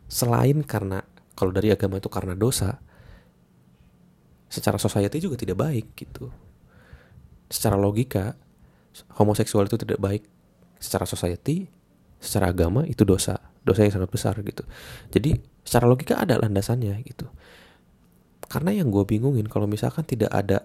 Selain 0.07 0.63
karena 0.63 1.03
kalau 1.37 1.53
dari 1.53 1.69
agama 1.69 2.01
itu 2.01 2.09
karena 2.09 2.33
dosa, 2.33 2.81
secara 4.47 4.81
society 4.81 5.21
juga 5.21 5.37
tidak 5.37 5.59
baik 5.61 5.93
gitu. 5.93 6.33
Secara 7.47 7.79
logika, 7.79 8.35
homoseksual 9.15 9.69
itu 9.69 9.77
tidak 9.79 9.99
baik 10.01 10.23
secara 10.81 11.05
society, 11.05 11.69
secara 12.17 12.51
agama 12.51 12.83
itu 12.89 13.05
dosa, 13.05 13.37
dosa 13.61 13.85
yang 13.85 13.93
sangat 13.93 14.09
besar 14.11 14.33
gitu. 14.41 14.63
Jadi 15.13 15.37
secara 15.61 15.85
logika 15.85 16.17
ada 16.17 16.39
landasannya 16.41 17.05
gitu. 17.05 17.29
Karena 18.47 18.71
yang 18.71 18.89
gue 18.89 19.03
bingungin 19.03 19.45
kalau 19.51 19.67
misalkan 19.67 20.07
tidak 20.07 20.31
ada 20.31 20.63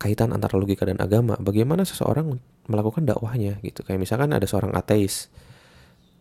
kaitan 0.00 0.32
antara 0.32 0.56
logika 0.56 0.88
dan 0.88 0.96
agama 0.96 1.36
bagaimana 1.36 1.84
seseorang 1.84 2.40
melakukan 2.64 3.04
dakwahnya 3.04 3.60
gitu 3.60 3.84
kayak 3.84 4.00
misalkan 4.00 4.32
ada 4.32 4.48
seorang 4.48 4.72
ateis 4.72 5.28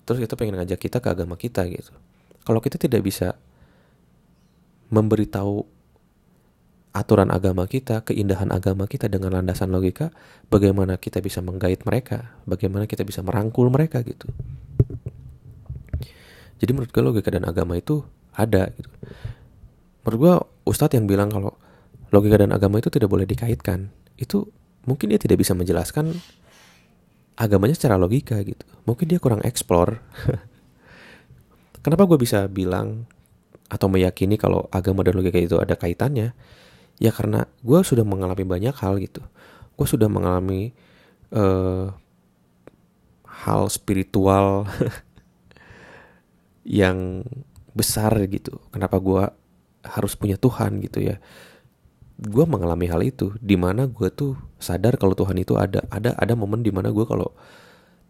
terus 0.10 0.26
itu 0.26 0.34
pengen 0.34 0.58
ngajak 0.58 0.82
kita 0.82 0.98
ke 0.98 1.14
agama 1.14 1.38
kita 1.38 1.70
gitu 1.70 1.94
kalau 2.42 2.58
kita 2.66 2.82
tidak 2.82 3.06
bisa 3.06 3.38
memberitahu 4.90 5.70
aturan 6.90 7.30
agama 7.30 7.70
kita, 7.70 8.02
keindahan 8.02 8.50
agama 8.50 8.90
kita 8.90 9.06
dengan 9.06 9.38
landasan 9.38 9.70
logika, 9.70 10.10
bagaimana 10.50 10.98
kita 10.98 11.22
bisa 11.22 11.40
menggait 11.46 11.86
mereka, 11.86 12.34
bagaimana 12.50 12.90
kita 12.90 13.06
bisa 13.06 13.22
merangkul 13.22 13.70
mereka 13.70 14.02
gitu. 14.02 14.26
Jadi 16.60 16.72
menurut 16.76 16.92
gue 16.92 17.04
logika 17.06 17.30
dan 17.32 17.46
agama 17.48 17.78
itu 17.78 18.04
ada 18.36 18.68
gitu. 18.74 18.90
Menurut 20.04 20.18
gue 20.20 20.34
Ustadz 20.68 20.98
yang 20.98 21.08
bilang 21.08 21.32
kalau 21.32 21.56
logika 22.12 22.42
dan 22.42 22.52
agama 22.52 22.82
itu 22.82 22.92
tidak 22.92 23.08
boleh 23.08 23.24
dikaitkan. 23.24 23.94
Itu 24.20 24.50
mungkin 24.84 25.14
dia 25.14 25.22
tidak 25.22 25.40
bisa 25.40 25.56
menjelaskan 25.56 26.18
agamanya 27.40 27.80
secara 27.80 27.96
logika 27.96 28.36
gitu. 28.44 28.68
Mungkin 28.84 29.08
dia 29.08 29.18
kurang 29.24 29.40
eksplor. 29.48 30.04
Kenapa 31.84 32.04
gue 32.04 32.20
bisa 32.20 32.44
bilang 32.52 33.08
atau 33.72 33.88
meyakini 33.88 34.36
kalau 34.36 34.68
agama 34.76 35.08
dan 35.08 35.16
logika 35.16 35.40
itu 35.40 35.56
ada 35.56 35.80
kaitannya? 35.80 36.36
Ya 37.00 37.16
karena 37.16 37.48
gue 37.64 37.80
sudah 37.80 38.04
mengalami 38.04 38.44
banyak 38.44 38.76
hal 38.76 39.00
gitu. 39.00 39.24
Gue 39.80 39.88
sudah 39.88 40.12
mengalami 40.12 40.76
uh, 41.32 41.96
hal 43.24 43.72
spiritual 43.72 44.68
yang 46.68 47.24
besar 47.72 48.12
gitu. 48.28 48.60
Kenapa 48.76 49.00
gue 49.00 49.24
harus 49.88 50.20
punya 50.20 50.36
Tuhan 50.36 50.84
gitu 50.84 51.00
ya? 51.00 51.24
Gue 52.20 52.44
mengalami 52.44 52.92
hal 52.92 53.00
itu 53.00 53.32
di 53.40 53.56
mana 53.56 53.88
gue 53.88 54.12
tuh 54.12 54.36
sadar 54.60 55.00
kalau 55.00 55.16
Tuhan 55.16 55.40
itu 55.40 55.56
ada. 55.56 55.88
Ada 55.88 56.20
ada 56.20 56.34
momen 56.36 56.60
di 56.60 56.72
mana 56.76 56.92
gue 56.92 57.08
kalau 57.08 57.32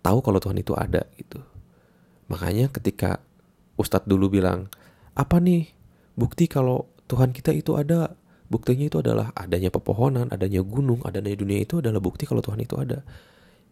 tahu 0.02 0.26
kalau 0.26 0.42
Tuhan 0.42 0.58
itu 0.58 0.74
ada 0.74 1.06
gitu. 1.22 1.38
Makanya 2.26 2.74
ketika 2.74 3.22
Ustadz 3.78 4.10
dulu 4.10 4.34
bilang 4.34 4.74
apa 5.14 5.38
nih 5.38 5.70
bukti 6.18 6.50
kalau 6.50 6.90
Tuhan 7.06 7.30
kita 7.30 7.54
itu 7.54 7.78
ada? 7.78 8.18
Buktinya 8.50 8.90
itu 8.90 8.98
adalah 8.98 9.30
adanya 9.38 9.70
pepohonan 9.70 10.34
adanya 10.34 10.66
gunung 10.66 11.06
adanya 11.06 11.38
dunia 11.38 11.62
itu 11.62 11.86
adalah 11.86 12.02
bukti 12.02 12.26
kalau 12.26 12.42
Tuhan 12.42 12.58
itu 12.66 12.82
ada. 12.82 13.06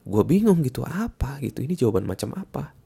Gue 0.06 0.22
bingung 0.22 0.62
gitu 0.62 0.86
apa 0.86 1.42
gitu? 1.42 1.66
Ini 1.66 1.74
jawaban 1.74 2.06
macam 2.06 2.38
apa? 2.38 2.78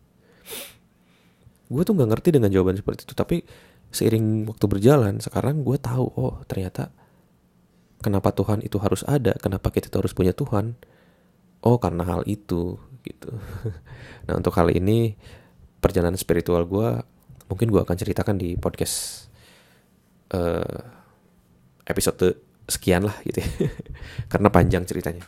Gue 1.68 1.84
tuh 1.84 2.00
nggak 2.00 2.10
ngerti 2.16 2.30
dengan 2.40 2.48
jawaban 2.48 2.80
seperti 2.80 3.04
itu 3.04 3.16
tapi 3.16 3.44
seiring 3.92 4.48
waktu 4.48 4.66
berjalan 4.72 5.20
sekarang 5.20 5.68
gue 5.68 5.76
tahu 5.76 6.08
oh 6.16 6.40
ternyata 6.48 6.96
kenapa 8.02 8.34
Tuhan 8.34 8.66
itu 8.66 8.82
harus 8.82 9.06
ada? 9.06 9.38
Kenapa 9.38 9.70
kita 9.70 9.94
harus 9.94 10.12
punya 10.12 10.34
Tuhan? 10.34 10.76
Oh 11.62 11.78
karena 11.78 12.04
hal 12.04 12.26
itu 12.26 12.82
gitu. 13.06 13.32
Nah 14.22 14.38
untuk 14.38 14.54
hal 14.54 14.70
ini 14.70 15.18
perjalanan 15.82 16.14
spiritual 16.14 16.62
gue 16.70 16.90
mungkin 17.50 17.68
gue 17.74 17.82
akan 17.82 17.98
ceritakan 17.98 18.38
di 18.38 18.54
podcast 18.54 19.28
uh, 20.30 20.78
episode 21.90 22.38
sekian 22.70 23.02
lah 23.06 23.18
gitu 23.26 23.42
ya. 23.42 23.50
Karena 24.32 24.54
panjang 24.54 24.86
ceritanya. 24.86 25.26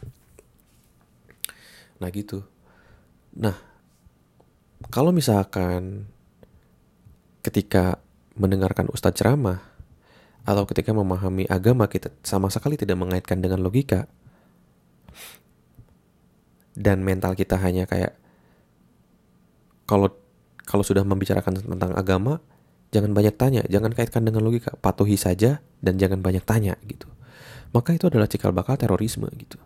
Nah 1.97 2.09
gitu. 2.13 2.45
Nah 3.33 3.57
kalau 4.93 5.09
misalkan 5.09 6.05
ketika 7.41 7.97
mendengarkan 8.37 8.89
ustadz 8.93 9.19
ceramah 9.19 9.72
atau 10.43 10.63
ketika 10.67 10.91
memahami 10.91 11.47
agama 11.47 11.87
kita 11.87 12.11
sama 12.19 12.51
sekali 12.51 12.75
tidak 12.75 12.99
mengaitkan 12.99 13.39
dengan 13.39 13.63
logika. 13.63 14.11
Dan 16.73 17.05
mental 17.05 17.37
kita 17.37 17.55
hanya 17.61 17.87
kayak 17.87 18.17
kalau 19.87 20.09
kalau 20.63 20.83
sudah 20.83 21.05
membicarakan 21.05 21.59
tentang 21.63 21.93
agama 21.95 22.43
jangan 22.91 23.15
banyak 23.15 23.35
tanya. 23.39 23.61
Jangan 23.71 23.95
kaitkan 23.95 24.27
dengan 24.27 24.43
logika. 24.43 24.75
Patuhi 24.77 25.15
saja 25.15 25.63
dan 25.79 25.95
jangan 25.95 26.19
banyak 26.19 26.43
tanya 26.43 26.75
gitu. 26.85 27.07
Maka 27.73 27.95
itu 27.97 28.05
adalah 28.11 28.29
cikal 28.29 28.51
bakal 28.51 28.77
terorisme 28.77 29.25
gitu. 29.39 29.57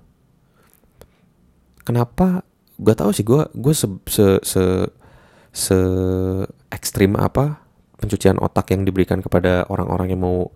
Kenapa? 1.84 2.46
Gue 2.78 2.94
tau 2.94 3.10
sih. 3.12 3.26
Gue 3.26 3.50
gue 3.52 3.74
se, 3.74 3.88
se 4.06 4.26
se 4.46 4.63
se 5.52 5.78
ekstrim 6.70 7.18
apa 7.18 7.67
pencucian 7.98 8.38
otak 8.38 8.74
yang 8.74 8.86
diberikan 8.86 9.20
kepada 9.20 9.66
orang-orang 9.68 10.14
yang 10.14 10.22
mau 10.22 10.54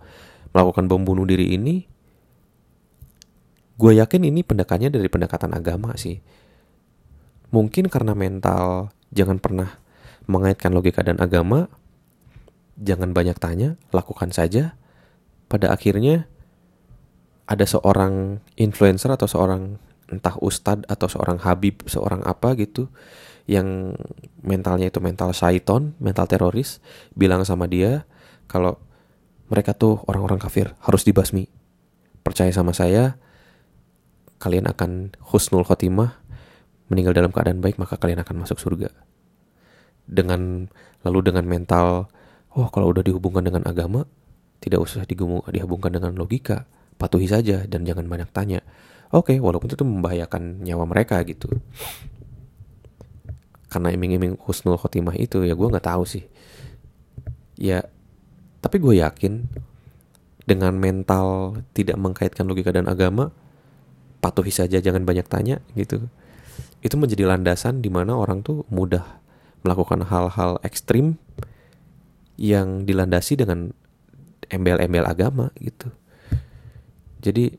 melakukan 0.53 0.85
bom 0.85 1.01
bunuh 1.01 1.25
diri 1.25 1.57
ini 1.57 1.91
gue 3.81 3.97
yakin 3.97 4.21
ini 4.29 4.45
pendekatannya 4.45 4.93
dari 4.93 5.09
pendekatan 5.09 5.57
agama 5.57 5.97
sih. 5.97 6.21
Mungkin 7.49 7.89
karena 7.89 8.13
mental 8.13 8.93
jangan 9.09 9.41
pernah 9.41 9.81
mengaitkan 10.29 10.69
logika 10.69 11.01
dan 11.01 11.17
agama 11.17 11.65
jangan 12.77 13.09
banyak 13.09 13.41
tanya 13.41 13.81
lakukan 13.89 14.29
saja. 14.29 14.77
Pada 15.49 15.73
akhirnya 15.73 16.29
ada 17.49 17.65
seorang 17.65 18.39
influencer 18.55 19.09
atau 19.11 19.25
seorang 19.25 19.81
entah 20.13 20.37
ustadz 20.39 20.85
atau 20.85 21.07
seorang 21.09 21.41
habib 21.41 21.81
seorang 21.87 22.21
apa 22.27 22.53
gitu 22.59 22.91
yang 23.49 23.97
mentalnya 24.41 24.89
itu 24.89 25.01
mental 25.01 25.33
syaiton, 25.33 25.97
mental 25.97 26.25
teroris, 26.29 26.81
bilang 27.17 27.45
sama 27.45 27.65
dia 27.65 28.05
kalau 28.45 28.77
mereka 29.51 29.75
tuh 29.75 29.99
orang-orang 30.07 30.39
kafir, 30.39 30.73
harus 30.79 31.03
dibasmi. 31.03 31.51
Percaya 32.21 32.53
sama 32.53 32.71
saya, 32.71 33.19
kalian 34.39 34.69
akan 34.69 35.17
husnul 35.19 35.67
khotimah, 35.67 36.21
meninggal 36.87 37.11
dalam 37.11 37.35
keadaan 37.35 37.59
baik, 37.59 37.75
maka 37.75 37.99
kalian 37.99 38.23
akan 38.23 38.47
masuk 38.47 38.61
surga. 38.61 38.93
Dengan 40.07 40.71
lalu 41.03 41.19
dengan 41.31 41.45
mental, 41.47 42.07
oh 42.55 42.67
kalau 42.71 42.95
udah 42.95 43.03
dihubungkan 43.03 43.43
dengan 43.43 43.67
agama, 43.67 44.07
tidak 44.61 44.85
usah 44.85 45.03
dihubungkan 45.49 45.91
dengan 45.91 46.13
logika, 46.15 46.69
patuhi 46.95 47.25
saja 47.25 47.65
dan 47.65 47.83
jangan 47.83 48.05
banyak 48.05 48.29
tanya. 48.31 48.61
Oke, 49.11 49.35
okay, 49.35 49.37
walaupun 49.43 49.67
itu 49.67 49.83
membahayakan 49.83 50.63
nyawa 50.63 50.87
mereka 50.87 51.19
gitu 51.27 51.59
karena 53.71 53.95
iming-iming 53.95 54.35
husnul 54.43 54.75
khotimah 54.75 55.15
itu 55.15 55.47
ya 55.47 55.55
gue 55.55 55.67
nggak 55.71 55.87
tahu 55.87 56.03
sih. 56.03 56.27
Ya 57.55 57.87
tapi 58.59 58.83
gue 58.83 58.99
yakin 58.99 59.47
dengan 60.43 60.75
mental 60.75 61.55
tidak 61.71 61.95
mengkaitkan 61.95 62.43
logika 62.43 62.75
dan 62.75 62.91
agama 62.91 63.31
patuhi 64.19 64.51
saja 64.51 64.83
jangan 64.83 65.07
banyak 65.07 65.23
tanya 65.31 65.63
gitu. 65.79 66.11
Itu 66.83 66.99
menjadi 66.99 67.31
landasan 67.31 67.79
di 67.79 67.87
mana 67.87 68.19
orang 68.19 68.43
tuh 68.43 68.67
mudah 68.67 69.23
melakukan 69.63 70.03
hal-hal 70.03 70.59
ekstrim 70.67 71.15
yang 72.35 72.83
dilandasi 72.83 73.39
dengan 73.39 73.71
embel-embel 74.51 75.07
agama 75.07 75.55
gitu. 75.63 75.87
Jadi 77.23 77.55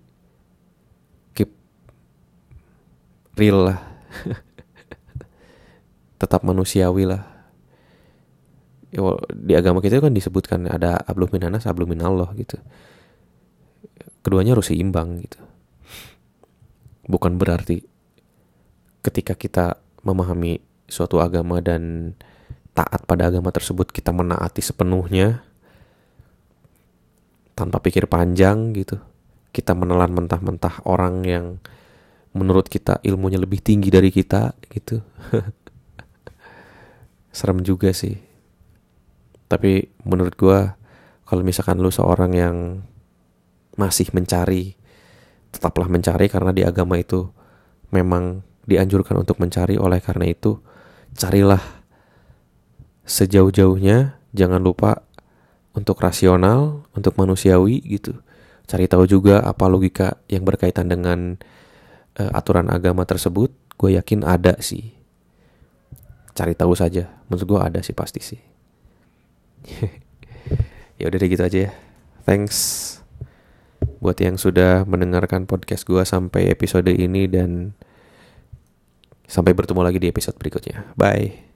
keep 1.33 1.49
real 3.41 3.73
lah 3.73 3.81
tetap 6.23 6.47
manusiawi 6.47 7.11
lah. 7.11 7.27
Ya, 8.95 9.03
di 9.35 9.59
agama 9.59 9.83
kita 9.83 9.99
kan 9.99 10.15
disebutkan 10.15 10.71
ada 10.71 11.03
ablum 11.03 11.35
minanas 11.35 11.67
ablum 11.67 11.91
minallah 11.91 12.31
gitu. 12.39 12.63
Keduanya 14.23 14.55
harus 14.55 14.71
seimbang 14.71 15.19
gitu. 15.19 15.43
Bukan 17.11 17.35
berarti 17.43 17.83
ketika 19.03 19.35
kita 19.35 19.83
memahami 20.07 20.63
suatu 20.87 21.19
agama 21.19 21.59
dan 21.59 22.15
taat 22.71 23.03
pada 23.11 23.27
agama 23.27 23.51
tersebut 23.51 23.91
kita 23.91 24.15
menaati 24.15 24.63
sepenuhnya 24.63 25.43
tanpa 27.59 27.83
pikir 27.83 28.07
panjang 28.07 28.71
gitu. 28.79 29.03
Kita 29.51 29.75
menelan 29.75 30.15
mentah-mentah 30.15 30.87
orang 30.87 31.27
yang 31.27 31.59
menurut 32.33 32.71
kita 32.71 33.03
ilmunya 33.03 33.37
lebih 33.37 33.61
tinggi 33.61 33.93
dari 33.93 34.09
kita 34.09 34.57
gitu 34.73 35.05
serem 37.33 37.65
juga 37.65 37.91
sih. 37.97 38.21
Tapi 39.49 39.89
menurut 40.05 40.37
gue 40.37 40.61
kalau 41.25 41.43
misalkan 41.43 41.81
lu 41.81 41.89
seorang 41.89 42.33
yang 42.37 42.57
masih 43.81 44.13
mencari 44.13 44.77
tetaplah 45.53 45.89
mencari 45.89 46.29
karena 46.29 46.53
di 46.53 46.65
agama 46.65 46.97
itu 47.01 47.29
memang 47.93 48.45
dianjurkan 48.65 49.21
untuk 49.21 49.41
mencari. 49.41 49.77
Oleh 49.77 50.01
karena 50.01 50.29
itu 50.29 50.61
carilah 51.17 51.61
sejauh-jauhnya. 53.05 54.21
Jangan 54.33 54.65
lupa 54.65 55.05
untuk 55.77 56.01
rasional 56.01 56.89
untuk 56.97 57.17
manusiawi 57.21 57.85
gitu. 57.85 58.17
Cari 58.65 58.89
tahu 58.89 59.05
juga 59.05 59.45
apa 59.45 59.69
logika 59.69 60.17
yang 60.33 60.49
berkaitan 60.49 60.89
dengan 60.89 61.37
uh, 62.17 62.33
aturan 62.33 62.73
agama 62.73 63.05
tersebut. 63.05 63.53
Gue 63.77 64.01
yakin 64.01 64.25
ada 64.25 64.57
sih 64.65 65.02
cari 66.33 66.53
tahu 66.57 66.73
saja. 66.77 67.09
Menurut 67.29 67.45
gue 67.49 67.61
ada 67.61 67.81
sih 67.85 67.97
pasti 67.97 68.21
sih. 68.21 68.41
Ya 71.01 71.11
udah 71.11 71.19
deh 71.19 71.31
gitu 71.35 71.43
aja 71.43 71.59
ya. 71.67 71.71
Thanks 72.23 72.59
buat 73.99 74.15
yang 74.23 74.39
sudah 74.39 74.87
mendengarkan 74.87 75.51
podcast 75.51 75.83
gue 75.83 76.03
sampai 76.07 76.51
episode 76.51 76.91
ini 76.91 77.27
dan 77.27 77.75
sampai 79.27 79.51
bertemu 79.51 79.83
lagi 79.83 79.99
di 79.99 80.07
episode 80.07 80.39
berikutnya. 80.39 80.95
Bye 80.95 81.52